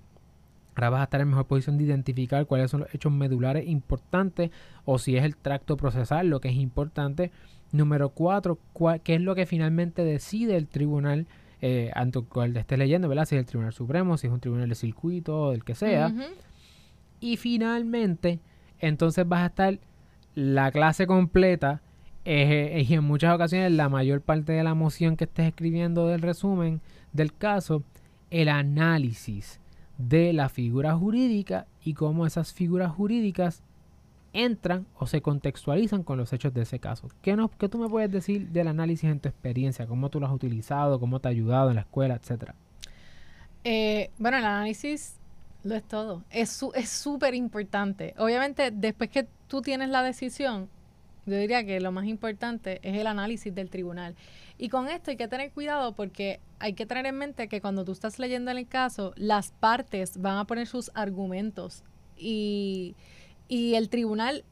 Ahora 0.76 0.90
vas 0.90 1.00
a 1.00 1.04
estar 1.04 1.20
en 1.20 1.28
mejor 1.28 1.46
posición 1.46 1.76
de 1.76 1.84
identificar 1.84 2.46
cuáles 2.46 2.70
son 2.70 2.80
los 2.80 2.94
hechos 2.94 3.12
medulares 3.12 3.66
importantes 3.68 4.50
o 4.86 4.98
si 4.98 5.16
es 5.16 5.24
el 5.24 5.36
tracto 5.36 5.76
procesal 5.76 6.28
lo 6.28 6.40
que 6.40 6.48
es 6.48 6.54
importante. 6.54 7.30
Número 7.72 8.10
cuatro, 8.10 8.58
¿qué 9.04 9.14
es 9.14 9.20
lo 9.20 9.34
que 9.34 9.46
finalmente 9.46 10.04
decide 10.04 10.56
el 10.56 10.68
tribunal 10.68 11.26
eh, 11.62 11.90
ante 11.94 12.20
el 12.20 12.24
cual 12.24 12.56
estés 12.56 12.78
leyendo, 12.78 13.08
¿verdad? 13.08 13.26
Si 13.26 13.34
es 13.34 13.40
el 13.40 13.46
Tribunal 13.46 13.74
Supremo, 13.74 14.16
si 14.16 14.26
es 14.26 14.32
un 14.32 14.40
tribunal 14.40 14.68
de 14.68 14.74
circuito 14.74 15.38
o 15.38 15.50
del 15.50 15.62
que 15.62 15.74
sea. 15.74 16.12
Y 17.20 17.36
finalmente, 17.36 18.40
entonces 18.78 19.28
vas 19.28 19.42
a 19.42 19.46
estar 19.46 19.78
la 20.34 20.70
clase 20.70 21.06
completa 21.06 21.82
eh, 22.24 22.84
y 22.88 22.94
en 22.94 23.04
muchas 23.04 23.34
ocasiones 23.34 23.72
la 23.72 23.90
mayor 23.90 24.22
parte 24.22 24.52
de 24.52 24.64
la 24.64 24.74
moción 24.74 25.16
que 25.16 25.24
estés 25.24 25.48
escribiendo 25.48 26.06
del 26.06 26.22
resumen 26.22 26.80
del 27.12 27.34
caso, 27.34 27.82
el 28.30 28.48
análisis 28.48 29.60
de 29.98 30.32
la 30.32 30.48
figura 30.48 30.94
jurídica 30.94 31.66
y 31.84 31.92
cómo 31.92 32.24
esas 32.24 32.54
figuras 32.54 32.90
jurídicas 32.90 33.62
entran 34.32 34.86
o 34.96 35.06
se 35.06 35.22
contextualizan 35.22 36.02
con 36.02 36.18
los 36.18 36.32
hechos 36.32 36.54
de 36.54 36.62
ese 36.62 36.78
caso. 36.78 37.08
¿Qué, 37.22 37.36
no, 37.36 37.50
¿Qué 37.50 37.68
tú 37.68 37.78
me 37.78 37.88
puedes 37.88 38.10
decir 38.10 38.48
del 38.48 38.68
análisis 38.68 39.10
en 39.10 39.20
tu 39.20 39.28
experiencia? 39.28 39.86
¿Cómo 39.86 40.08
tú 40.10 40.20
lo 40.20 40.26
has 40.26 40.32
utilizado? 40.32 41.00
¿Cómo 41.00 41.20
te 41.20 41.28
ha 41.28 41.30
ayudado 41.30 41.70
en 41.70 41.76
la 41.76 41.82
escuela, 41.82 42.14
etcétera? 42.14 42.54
Eh, 43.64 44.10
bueno, 44.18 44.38
el 44.38 44.44
análisis 44.44 45.16
lo 45.62 45.74
es 45.74 45.82
todo. 45.84 46.24
Es 46.30 46.50
súper 46.88 47.34
importante. 47.34 48.14
Obviamente, 48.18 48.70
después 48.70 49.10
que 49.10 49.26
tú 49.48 49.62
tienes 49.62 49.90
la 49.90 50.02
decisión, 50.02 50.68
yo 51.26 51.36
diría 51.36 51.64
que 51.64 51.80
lo 51.80 51.92
más 51.92 52.06
importante 52.06 52.80
es 52.82 52.96
el 52.96 53.06
análisis 53.06 53.54
del 53.54 53.70
tribunal. 53.70 54.16
Y 54.58 54.68
con 54.68 54.88
esto 54.88 55.10
hay 55.10 55.16
que 55.16 55.28
tener 55.28 55.52
cuidado 55.52 55.92
porque 55.92 56.40
hay 56.58 56.74
que 56.74 56.86
tener 56.86 57.06
en 57.06 57.16
mente 57.16 57.48
que 57.48 57.60
cuando 57.60 57.84
tú 57.84 57.92
estás 57.92 58.18
leyendo 58.18 58.50
el 58.50 58.66
caso, 58.66 59.12
las 59.16 59.52
partes 59.52 60.20
van 60.20 60.38
a 60.38 60.44
poner 60.44 60.66
sus 60.66 60.90
argumentos 60.94 61.82
y, 62.16 62.94
y 63.50 63.74
el 63.74 63.88
tribunal 63.88 64.44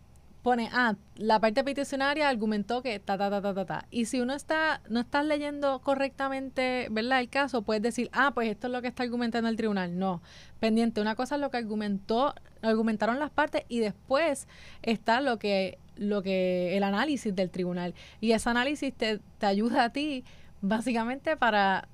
pone, 0.42 0.68
ah, 0.72 0.96
la 1.14 1.40
parte 1.40 1.62
peticionaria 1.62 2.28
argumentó 2.28 2.82
que 2.82 2.98
ta, 2.98 3.16
ta, 3.16 3.30
ta, 3.30 3.40
ta, 3.40 3.54
ta, 3.54 3.64
ta. 3.64 3.86
Y 3.92 4.06
si 4.06 4.20
uno 4.20 4.34
está, 4.34 4.80
no 4.88 4.98
está 4.98 5.22
leyendo 5.22 5.80
correctamente, 5.80 6.88
¿verdad? 6.90 7.20
El 7.20 7.28
caso, 7.28 7.62
puedes 7.62 7.80
decir, 7.80 8.10
ah, 8.12 8.32
pues 8.34 8.50
esto 8.50 8.66
es 8.66 8.72
lo 8.72 8.82
que 8.82 8.88
está 8.88 9.04
argumentando 9.04 9.48
el 9.48 9.56
tribunal. 9.56 9.96
No, 9.98 10.20
pendiente. 10.58 11.00
Una 11.00 11.14
cosa 11.14 11.36
es 11.36 11.40
lo 11.40 11.50
que 11.50 11.58
argumentó, 11.58 12.34
argumentaron 12.60 13.20
las 13.20 13.30
partes 13.30 13.62
y 13.68 13.78
después 13.78 14.48
está 14.82 15.20
lo 15.20 15.38
que, 15.38 15.78
lo 15.96 16.22
que, 16.22 16.76
el 16.76 16.82
análisis 16.82 17.34
del 17.36 17.50
tribunal. 17.50 17.94
Y 18.20 18.32
ese 18.32 18.50
análisis 18.50 18.92
te, 18.92 19.20
te 19.38 19.46
ayuda 19.46 19.84
a 19.84 19.90
ti, 19.90 20.24
básicamente, 20.60 21.36
para 21.36 21.88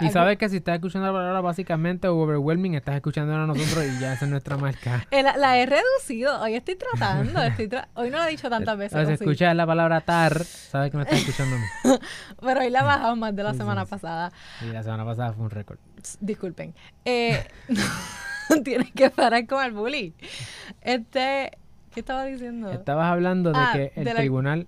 y 0.00 0.10
sabes 0.10 0.38
que 0.38 0.48
si 0.48 0.56
estás 0.56 0.76
escuchando 0.76 1.06
la 1.06 1.12
palabra 1.12 1.40
básicamente 1.40 2.08
overwhelming, 2.08 2.74
estás 2.74 2.96
escuchando 2.96 3.34
a 3.34 3.46
nosotros 3.46 3.84
y 3.84 4.00
ya 4.00 4.12
esa 4.12 4.24
es 4.24 4.30
nuestra 4.30 4.56
marca. 4.56 5.06
la 5.10 5.58
he 5.58 5.66
reducido. 5.66 6.40
Hoy 6.40 6.54
estoy 6.54 6.76
tratando. 6.76 7.40
hoy 7.94 8.10
no 8.10 8.18
lo 8.18 8.24
he 8.24 8.30
dicho 8.30 8.48
tantas 8.50 8.76
veces. 8.76 9.06
Si 9.06 9.14
escuchas 9.14 9.54
la 9.54 9.66
palabra 9.66 10.00
tar, 10.00 10.44
sabes 10.44 10.90
que 10.90 10.96
me 10.96 11.04
estás 11.04 11.20
escuchando 11.20 11.56
Pero 12.40 12.60
hoy 12.60 12.70
la 12.70 12.80
he 12.80 12.84
bajado 12.84 13.16
más 13.16 13.34
de 13.34 13.42
la 13.42 13.54
semana 13.54 13.86
pasada. 13.86 14.32
Y 14.62 14.72
la 14.72 14.82
semana 14.82 15.04
pasada 15.04 15.32
fue 15.32 15.44
un 15.44 15.50
récord. 15.50 15.78
Disculpen. 16.20 16.74
Eh, 17.04 17.44
tienes 18.64 18.92
que 18.92 19.10
parar 19.10 19.46
con 19.46 19.64
el 19.64 19.72
bully. 19.72 20.14
Este, 20.82 21.52
¿qué 21.92 22.00
estaba 22.00 22.24
diciendo? 22.24 22.70
Estabas 22.70 23.10
hablando 23.10 23.52
de 23.52 23.58
ah, 23.58 23.70
que 23.72 23.92
el 23.96 24.14
tribunal 24.14 24.66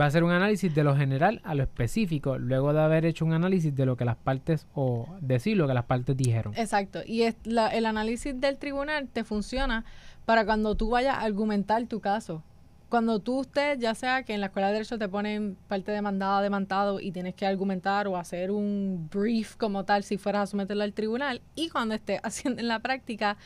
va 0.00 0.06
a 0.06 0.10
ser 0.10 0.24
un 0.24 0.30
análisis 0.30 0.74
de 0.74 0.84
lo 0.84 0.96
general 0.96 1.40
a 1.44 1.54
lo 1.54 1.62
específico, 1.62 2.38
luego 2.38 2.72
de 2.72 2.80
haber 2.80 3.06
hecho 3.06 3.24
un 3.24 3.32
análisis 3.32 3.74
de 3.74 3.86
lo 3.86 3.96
que 3.96 4.04
las 4.04 4.16
partes, 4.16 4.66
o 4.74 5.06
decir 5.20 5.56
lo 5.56 5.66
que 5.66 5.74
las 5.74 5.84
partes 5.84 6.16
dijeron. 6.16 6.52
Exacto, 6.56 7.00
y 7.06 7.22
es 7.22 7.36
el 7.44 7.86
análisis 7.86 8.38
del 8.38 8.58
tribunal 8.58 9.08
te 9.08 9.24
funciona 9.24 9.84
para 10.24 10.44
cuando 10.44 10.74
tú 10.74 10.90
vayas 10.90 11.16
a 11.16 11.22
argumentar 11.22 11.86
tu 11.86 12.00
caso. 12.00 12.42
Cuando 12.88 13.18
tú 13.18 13.42
estés, 13.42 13.78
ya 13.78 13.94
sea 13.94 14.22
que 14.22 14.32
en 14.32 14.40
la 14.40 14.46
escuela 14.46 14.68
de 14.68 14.74
derecho 14.74 14.98
te 14.98 15.08
ponen 15.08 15.58
parte 15.68 15.92
demandada, 15.92 16.40
demandado 16.40 17.00
y 17.00 17.12
tienes 17.12 17.34
que 17.34 17.46
argumentar 17.46 18.08
o 18.08 18.16
hacer 18.16 18.50
un 18.50 19.10
brief 19.12 19.56
como 19.56 19.84
tal 19.84 20.04
si 20.04 20.16
fueras 20.16 20.42
a 20.42 20.46
someterlo 20.46 20.84
al 20.84 20.94
tribunal, 20.94 21.42
y 21.54 21.68
cuando 21.68 21.94
estés 21.94 22.20
haciendo 22.22 22.60
en 22.60 22.68
la 22.68 22.80
práctica, 22.80 23.36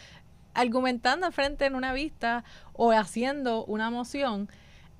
argumentando 0.55 1.31
frente 1.33 1.67
en 1.67 1.75
una 1.75 1.93
vista 1.93 2.45
o 2.73 2.93
haciendo 2.93 3.65
una 3.65 3.91
moción, 3.91 4.49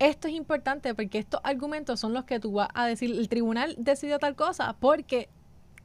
esto 0.09 0.29
es 0.29 0.35
importante 0.35 0.95
porque 0.95 1.19
estos 1.19 1.41
argumentos 1.45 2.01
son 2.01 2.13
los 2.13 2.25
que 2.25 2.41
tú 2.41 2.53
vas 2.53 2.69
a 2.75 2.87
decir, 2.87 3.11
el 3.11 3.29
tribunal 3.29 3.75
decidió 3.79 4.19
tal 4.19 4.35
cosa 4.35 4.75
porque 4.79 5.29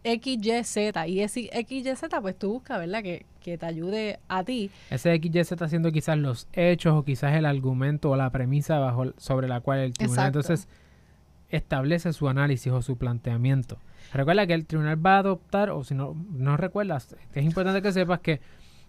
X, 0.03 0.39
Y, 0.41 0.63
Z. 0.63 1.07
Y 1.07 1.21
ese 1.21 1.49
X, 1.51 1.85
Y, 1.85 1.95
Z, 1.95 2.21
pues 2.21 2.37
tú 2.37 2.53
buscas, 2.53 2.79
¿verdad? 2.79 3.03
Que, 3.03 3.25
te 3.41 3.65
ayude 3.65 4.19
a 4.27 4.43
ti. 4.43 4.69
Ese 4.89 5.13
X, 5.13 5.33
Y, 5.33 5.43
Z 5.45 5.69
siendo 5.69 5.91
quizás 5.93 6.17
los 6.17 6.47
hechos 6.51 6.93
o 6.93 7.05
quizás 7.05 7.33
el 7.35 7.45
argumento 7.45 8.09
o 8.09 8.17
la 8.17 8.29
premisa 8.29 8.77
bajo 8.77 9.13
sobre 9.17 9.47
la 9.47 9.61
cual 9.61 9.79
el 9.79 9.93
tribunal 9.93 10.27
entonces 10.27 10.67
establece 11.49 12.11
su 12.11 12.27
análisis 12.27 12.73
o 12.73 12.81
su 12.81 12.97
planteamiento. 12.97 13.77
Recuerda 14.13 14.47
que 14.47 14.53
el 14.53 14.65
tribunal 14.65 15.05
va 15.05 15.15
a 15.15 15.19
adoptar, 15.19 15.69
o 15.69 15.83
si 15.85 15.95
no, 15.95 16.13
no 16.29 16.57
recuerdas, 16.57 17.15
es 17.33 17.45
importante 17.45 17.81
que 17.81 17.93
sepas 17.93 18.19
que 18.19 18.41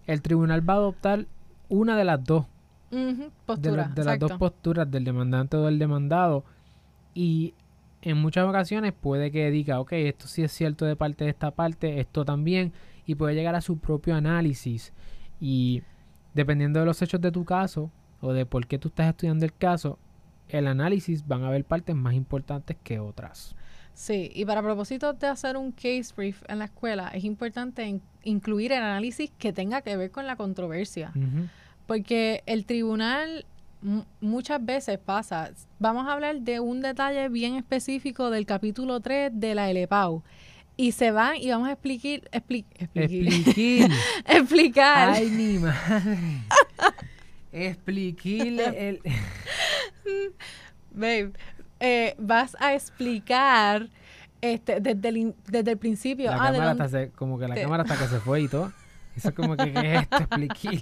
el 0.07 0.21
tribunal 0.21 0.67
va 0.69 0.73
a 0.73 0.77
adoptar 0.77 1.25
una 1.69 1.95
de 1.95 2.03
las 2.03 2.21
dos 2.21 2.45
de, 2.91 4.03
las 4.03 4.19
dos 4.19 4.33
posturas 4.33 4.89
del 4.89 5.03
demandante 5.03 5.57
o 5.57 5.65
del 5.65 5.79
demandado 5.79 6.43
y 7.13 7.53
en 8.01 8.17
muchas 8.17 8.47
ocasiones 8.47 8.93
puede 8.93 9.31
que 9.31 9.51
diga, 9.51 9.79
ok, 9.79 9.93
esto 9.93 10.27
sí 10.27 10.43
es 10.43 10.51
cierto 10.51 10.85
de 10.85 10.95
parte 10.95 11.25
de 11.25 11.31
esta 11.31 11.51
parte, 11.51 11.99
esto 11.99 12.23
también, 12.23 12.73
y 13.05 13.15
puede 13.15 13.35
llegar 13.35 13.55
a 13.55 13.61
su 13.61 13.77
propio 13.77 14.15
análisis. 14.15 14.93
Y 15.39 15.83
dependiendo 16.33 16.79
de 16.79 16.85
los 16.85 17.01
hechos 17.01 17.19
de 17.19 17.31
tu 17.31 17.43
caso 17.43 17.91
o 18.21 18.33
de 18.33 18.45
por 18.45 18.67
qué 18.67 18.77
tú 18.77 18.89
estás 18.89 19.09
estudiando 19.09 19.45
el 19.45 19.53
caso, 19.53 19.99
el 20.47 20.67
análisis 20.67 21.27
van 21.27 21.43
a 21.43 21.47
haber 21.47 21.65
partes 21.65 21.95
más 21.95 22.13
importantes 22.13 22.77
que 22.83 22.99
otras. 22.99 23.55
Sí, 23.93 24.31
y 24.33 24.45
para 24.45 24.61
propósito 24.61 25.11
de 25.13 25.27
hacer 25.27 25.57
un 25.57 25.73
case 25.73 26.13
brief 26.15 26.41
en 26.47 26.59
la 26.59 26.65
escuela, 26.65 27.09
es 27.09 27.25
importante 27.25 27.99
incluir 28.23 28.71
el 28.71 28.81
análisis 28.81 29.29
que 29.37 29.51
tenga 29.51 29.81
que 29.81 29.97
ver 29.97 30.09
con 30.09 30.25
la 30.25 30.37
controversia. 30.37 31.11
Porque 31.89 32.43
el 32.45 32.65
tribunal 32.65 33.47
muchas 34.21 34.63
veces 34.63 34.99
pasa. 34.99 35.49
Vamos 35.79 36.07
a 36.07 36.13
hablar 36.13 36.39
de 36.41 36.59
un 36.59 36.81
detalle 36.81 37.29
bien 37.29 37.55
específico 37.55 38.29
del 38.29 38.45
capítulo 38.45 38.99
3 38.99 39.31
de 39.33 39.55
la 39.55 39.73
LPAU. 39.73 40.21
Y 40.77 40.91
se 40.91 41.09
van 41.09 41.37
y 41.37 41.49
vamos 41.49 41.67
a 41.67 41.71
explicar. 41.71 42.29
explicar. 42.31 42.89
explicar. 44.27 45.09
Ay, 45.09 45.31
mi 45.31 45.57
madre. 45.57 46.43
Expliquile 47.51 48.89
el. 48.89 49.01
Babe, 50.91 51.31
eh, 51.79 52.13
vas 52.19 52.55
a 52.59 52.75
explicar 52.75 53.89
este, 54.41 54.79
desde, 54.79 55.09
el, 55.09 55.35
desde 55.47 55.71
el 55.71 55.77
principio. 55.79 56.29
La 56.29 56.35
ah, 56.35 56.51
cámara 56.51 56.69
hasta 56.69 56.87
se, 56.87 57.09
como 57.09 57.39
que 57.39 57.47
la 57.47 57.55
cámara 57.55 57.81
hasta 57.81 57.97
que 57.97 58.07
se 58.07 58.19
fue 58.19 58.41
y 58.41 58.47
todo. 58.47 58.71
Eso 59.15 59.33
como 59.33 59.57
que, 59.57 59.73
¿qué 59.73 59.95
es 59.95 60.01
esto? 60.03 60.17
Expliqué. 60.19 60.81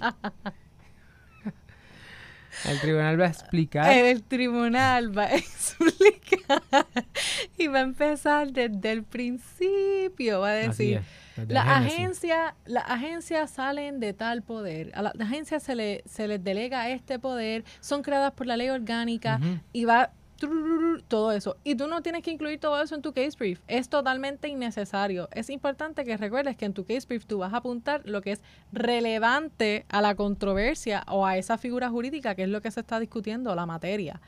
El 2.64 2.80
tribunal 2.80 3.20
va 3.20 3.26
a 3.26 3.28
explicar. 3.28 3.92
El 3.92 4.22
tribunal 4.22 5.16
va 5.16 5.24
a 5.24 5.36
explicar 5.36 6.86
y 7.56 7.66
va 7.66 7.78
a 7.78 7.82
empezar 7.82 8.52
desde 8.52 8.92
el 8.92 9.04
principio. 9.04 10.40
Va 10.40 10.48
a 10.50 10.54
decir, 10.54 11.02
la 11.46 11.76
agencia, 11.76 12.56
las 12.66 12.84
agencias 12.88 13.50
salen 13.50 14.00
de 14.00 14.12
tal 14.12 14.42
poder. 14.42 14.90
A 14.94 15.02
las 15.02 15.14
agencias 15.20 15.62
se, 15.62 15.74
le, 15.74 16.02
se 16.06 16.26
les 16.26 16.42
delega 16.42 16.88
este 16.90 17.18
poder, 17.18 17.64
son 17.80 18.02
creadas 18.02 18.32
por 18.32 18.46
la 18.46 18.56
ley 18.56 18.68
orgánica 18.70 19.40
y 19.72 19.84
va 19.84 20.10
todo 21.08 21.32
eso. 21.32 21.56
Y 21.64 21.74
tú 21.74 21.88
no 21.88 22.02
tienes 22.02 22.22
que 22.22 22.30
incluir 22.30 22.60
todo 22.60 22.80
eso 22.82 22.94
en 22.94 23.02
tu 23.02 23.12
case 23.12 23.36
brief. 23.38 23.60
Es 23.66 23.88
totalmente 23.88 24.48
innecesario. 24.48 25.28
Es 25.32 25.50
importante 25.50 26.04
que 26.04 26.16
recuerdes 26.16 26.56
que 26.56 26.64
en 26.64 26.72
tu 26.72 26.84
case 26.84 27.06
brief 27.06 27.26
tú 27.26 27.38
vas 27.38 27.52
a 27.52 27.58
apuntar 27.58 28.02
lo 28.04 28.22
que 28.22 28.32
es 28.32 28.42
relevante 28.72 29.84
a 29.88 30.00
la 30.00 30.14
controversia 30.14 31.04
o 31.08 31.26
a 31.26 31.36
esa 31.36 31.58
figura 31.58 31.88
jurídica 31.90 32.34
que 32.34 32.44
es 32.44 32.48
lo 32.48 32.62
que 32.62 32.70
se 32.70 32.80
está 32.80 33.00
discutiendo, 33.00 33.54
la 33.54 33.66
materia. 33.66 34.20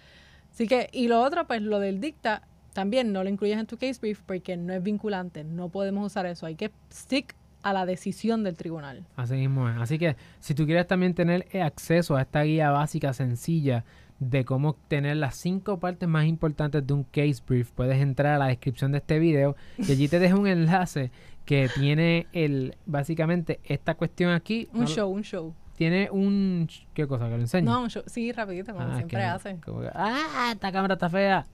Así 0.53 0.66
que, 0.66 0.88
y 0.92 1.09
lo 1.09 1.23
otro, 1.23 1.46
pues 1.46 1.62
lo 1.62 1.79
del 1.79 2.01
dicta, 2.01 2.42
también 2.73 3.12
no 3.12 3.23
lo 3.23 3.31
incluyes 3.31 3.59
en 3.59 3.66
tu 3.66 3.77
case 3.77 4.01
brief 4.01 4.20
porque 4.27 4.57
no 4.57 4.73
es 4.73 4.83
vinculante. 4.83 5.44
No 5.44 5.68
podemos 5.68 6.07
usar 6.07 6.27
eso. 6.27 6.46
Hay 6.46 6.57
que 6.57 6.73
stick 6.92 7.35
a 7.62 7.73
la 7.73 7.87
decisión 7.87 8.42
del 8.42 8.57
tribunal. 8.57 9.05
Así 9.16 9.35
mismo 9.35 9.68
es. 9.68 9.77
Así 9.79 9.99
que 9.99 10.16
si 10.40 10.55
tú 10.55 10.66
quieres 10.66 10.87
también 10.87 11.14
tener 11.14 11.46
acceso 11.62 12.16
a 12.16 12.23
esta 12.23 12.42
guía 12.42 12.70
básica 12.70 13.12
sencilla 13.12 13.85
de 14.20 14.44
cómo 14.44 14.70
obtener 14.70 15.16
las 15.16 15.35
cinco 15.35 15.80
partes 15.80 16.09
más 16.09 16.26
importantes 16.26 16.87
de 16.87 16.92
un 16.92 17.04
case 17.04 17.42
brief, 17.46 17.72
puedes 17.72 18.00
entrar 18.00 18.35
a 18.35 18.38
la 18.38 18.46
descripción 18.46 18.92
de 18.92 18.98
este 18.98 19.18
video 19.18 19.56
y 19.78 19.90
allí 19.90 20.09
te 20.09 20.18
dejo 20.18 20.38
un 20.38 20.46
enlace 20.46 21.11
que 21.46 21.68
tiene 21.74 22.26
el 22.33 22.76
básicamente 22.87 23.61
esta 23.64 23.94
cuestión 23.94 24.30
aquí. 24.33 24.68
Un 24.72 24.87
show, 24.87 25.11
un 25.11 25.22
show. 25.22 25.54
Tiene 25.76 26.11
un... 26.12 26.68
¿Qué 26.92 27.06
cosa? 27.06 27.24
¿Que 27.24 27.37
lo 27.37 27.40
enseño? 27.40 27.72
No, 27.72 27.83
un 27.83 27.88
show. 27.88 28.02
Sí, 28.06 28.30
rapidito, 28.33 28.74
como 28.74 28.85
ah, 28.85 28.96
siempre 28.96 29.24
hace. 29.24 29.59
¡Ah! 29.94 30.50
Esta 30.52 30.70
cámara 30.70 30.94
está 30.94 31.09
fea. 31.09 31.46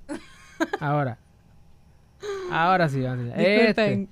Ahora. 0.81 1.18
Ahora 2.50 2.88
sí. 2.88 3.05
Este, 3.37 4.09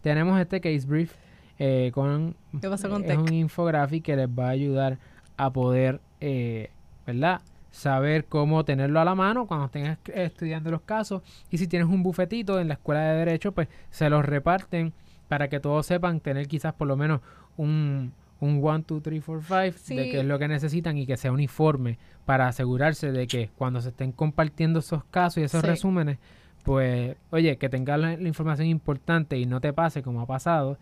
tenemos 0.00 0.40
este 0.40 0.60
case 0.60 0.86
brief 0.86 1.12
eh, 1.58 1.90
con... 1.92 2.36
¿Qué 2.60 2.68
pasa 2.68 2.88
con 2.88 3.04
es 3.04 3.18
un 3.18 3.32
infographic 3.32 4.04
que 4.04 4.14
les 4.14 4.28
va 4.28 4.46
a 4.46 4.50
ayudar 4.50 4.98
a 5.36 5.52
poder, 5.52 6.00
eh, 6.20 6.70
¿verdad? 7.04 7.40
Saber 7.70 8.24
cómo 8.26 8.64
tenerlo 8.64 9.00
a 9.00 9.04
la 9.04 9.14
mano 9.14 9.46
cuando 9.46 9.66
estén 9.66 9.98
estudiando 10.14 10.70
los 10.70 10.82
casos. 10.82 11.22
Y 11.50 11.58
si 11.58 11.66
tienes 11.66 11.88
un 11.88 12.02
bufetito 12.02 12.60
en 12.60 12.68
la 12.68 12.74
escuela 12.74 13.00
de 13.02 13.18
derecho, 13.18 13.52
pues 13.52 13.68
se 13.90 14.10
los 14.10 14.24
reparten 14.24 14.92
para 15.28 15.48
que 15.48 15.60
todos 15.60 15.86
sepan 15.86 16.20
tener 16.20 16.48
quizás 16.48 16.72
por 16.74 16.88
lo 16.88 16.96
menos 16.96 17.20
un, 17.56 18.12
un 18.40 18.62
1, 18.62 18.84
2, 18.86 19.02
3, 19.02 19.22
4, 19.24 19.72
5 19.76 20.00
de 20.00 20.10
qué 20.10 20.20
es 20.20 20.26
lo 20.26 20.38
que 20.38 20.48
necesitan 20.48 20.96
y 20.96 21.06
que 21.06 21.16
sea 21.16 21.32
uniforme 21.32 21.98
para 22.24 22.48
asegurarse 22.48 23.12
de 23.12 23.26
que 23.26 23.50
cuando 23.56 23.80
se 23.80 23.90
estén 23.90 24.12
compartiendo 24.12 24.80
esos 24.80 25.04
casos 25.04 25.38
y 25.38 25.42
esos 25.42 25.62
resúmenes, 25.62 26.18
pues 26.62 27.16
oye, 27.30 27.56
que 27.56 27.68
tengas 27.68 27.98
la, 27.98 28.12
información 28.14 28.68
importante 28.68 29.38
y 29.38 29.46
no 29.46 29.60
te 29.60 29.72
pase 29.72 30.02
como 30.02 30.20
ha 30.20 30.26
pasado, 30.26 30.78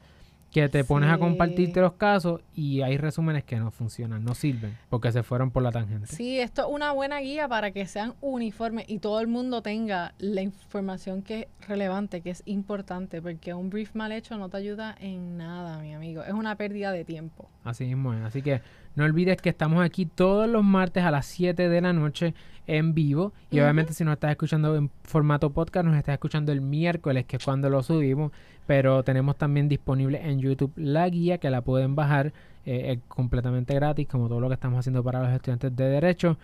que 0.56 0.70
te 0.70 0.84
pones 0.84 1.10
a 1.10 1.18
compartirte 1.18 1.82
los 1.82 1.92
casos 1.92 2.40
y 2.54 2.80
hay 2.80 2.96
resúmenes 2.96 3.44
que 3.44 3.56
no 3.56 3.70
funcionan, 3.70 4.24
no 4.24 4.34
sirven, 4.34 4.74
porque 4.88 5.12
se 5.12 5.22
fueron 5.22 5.50
por 5.50 5.62
la 5.62 5.70
tangente. 5.70 6.06
Sí, 6.06 6.40
esto 6.40 6.62
es 6.62 6.68
una 6.70 6.92
buena 6.92 7.20
guía 7.20 7.46
para 7.46 7.72
que 7.72 7.86
sean 7.86 8.14
uniformes 8.22 8.86
y 8.88 9.00
todo 9.00 9.20
el 9.20 9.26
mundo 9.26 9.60
tenga 9.60 10.14
la 10.16 10.40
información 10.40 11.20
que 11.20 11.40
es 11.60 11.68
relevante, 11.68 12.22
que 12.22 12.30
es 12.30 12.42
importante, 12.46 13.20
porque 13.20 13.52
un 13.52 13.68
brief 13.68 13.94
mal 13.94 14.12
hecho 14.12 14.38
no 14.38 14.48
te 14.48 14.56
ayuda 14.56 14.96
en 14.98 15.36
nada, 15.36 15.78
mi 15.78 15.92
amigo. 15.92 16.24
Es 16.24 16.32
una 16.32 16.56
pérdida 16.56 16.90
de 16.90 17.04
tiempo. 17.04 17.50
Así 17.62 17.84
mismo 17.84 18.14
es. 18.14 18.22
Así 18.22 18.40
que 18.40 18.62
No 18.94 19.04
olvides 19.04 19.36
que 19.42 19.50
estamos 19.50 19.84
aquí 19.84 20.06
todos 20.06 20.48
los 20.48 20.64
martes 20.64 21.04
a 21.04 21.10
las 21.10 21.26
7 21.26 21.68
de 21.68 21.80
la 21.82 21.92
noche 21.92 22.32
en 22.66 22.94
vivo. 22.94 23.34
Y 23.50 23.60
obviamente 23.60 23.92
si 23.92 24.04
nos 24.04 24.14
estás 24.14 24.30
escuchando 24.30 24.74
en 24.74 24.90
formato 25.02 25.50
podcast, 25.50 25.86
nos 25.86 25.96
estás 25.96 26.14
escuchando 26.14 26.50
el 26.50 26.62
miércoles, 26.62 27.26
que 27.26 27.36
es 27.36 27.44
cuando 27.44 27.68
lo 27.68 27.82
subimos. 27.82 28.32
Pero 28.66 29.02
tenemos 29.02 29.36
también 29.36 29.68
disponible 29.68 30.20
en 30.22 30.40
YouTube 30.40 30.72
la 30.76 31.08
guía 31.08 31.38
que 31.38 31.50
la 31.50 31.60
pueden 31.60 31.94
bajar 31.94 32.32
eh, 32.64 32.98
completamente 33.06 33.74
gratis, 33.74 34.08
como 34.08 34.28
todo 34.28 34.40
lo 34.40 34.48
que 34.48 34.54
estamos 34.54 34.80
haciendo 34.80 35.04
para 35.04 35.22
los 35.22 35.30
estudiantes 35.30 35.76
de 35.76 35.84
Derecho. 35.84 36.36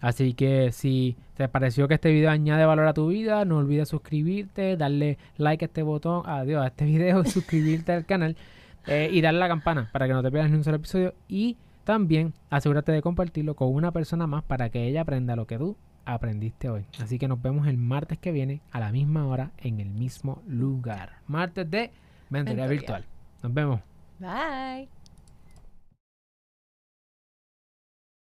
Así 0.00 0.34
que 0.34 0.72
si 0.72 1.16
te 1.36 1.48
pareció 1.48 1.88
que 1.88 1.94
este 1.94 2.10
video 2.10 2.30
añade 2.30 2.66
valor 2.66 2.86
a 2.86 2.92
tu 2.92 3.08
vida, 3.08 3.44
no 3.46 3.56
olvides 3.56 3.88
suscribirte, 3.88 4.76
darle 4.76 5.16
like 5.38 5.64
a 5.64 5.68
este 5.68 5.82
botón, 5.82 6.22
adiós, 6.26 6.62
a 6.62 6.66
este 6.68 6.84
video, 6.86 7.24
suscribirte 7.24 7.92
al 7.92 8.04
canal 8.04 8.36
eh, 8.86 9.08
y 9.10 9.22
darle 9.22 9.40
la 9.40 9.48
campana 9.48 9.88
para 9.92 10.06
que 10.06 10.12
no 10.12 10.22
te 10.22 10.30
pierdas 10.30 10.50
ni 10.50 10.58
un 10.58 10.64
solo 10.64 10.76
episodio. 10.76 11.14
Y 11.28 11.56
también 11.84 12.34
asegúrate 12.50 12.92
de 12.92 13.00
compartirlo 13.00 13.54
con 13.54 13.74
una 13.74 13.90
persona 13.90 14.26
más 14.26 14.44
para 14.44 14.68
que 14.68 14.86
ella 14.86 15.00
aprenda 15.00 15.34
lo 15.34 15.46
que 15.46 15.56
tú 15.56 15.76
aprendiste 16.04 16.68
hoy. 16.68 16.86
Así 17.00 17.18
que 17.18 17.28
nos 17.28 17.40
vemos 17.40 17.66
el 17.66 17.76
martes 17.76 18.18
que 18.18 18.32
viene 18.32 18.60
a 18.70 18.80
la 18.80 18.92
misma 18.92 19.26
hora 19.26 19.52
en 19.58 19.80
el 19.80 19.90
mismo 19.90 20.42
lugar. 20.46 21.18
Martes 21.26 21.70
de 21.70 21.90
Mentoría 22.28 22.66
Virtual. 22.66 23.04
Nos 23.42 23.54
vemos. 23.54 23.80
Bye. 24.18 24.99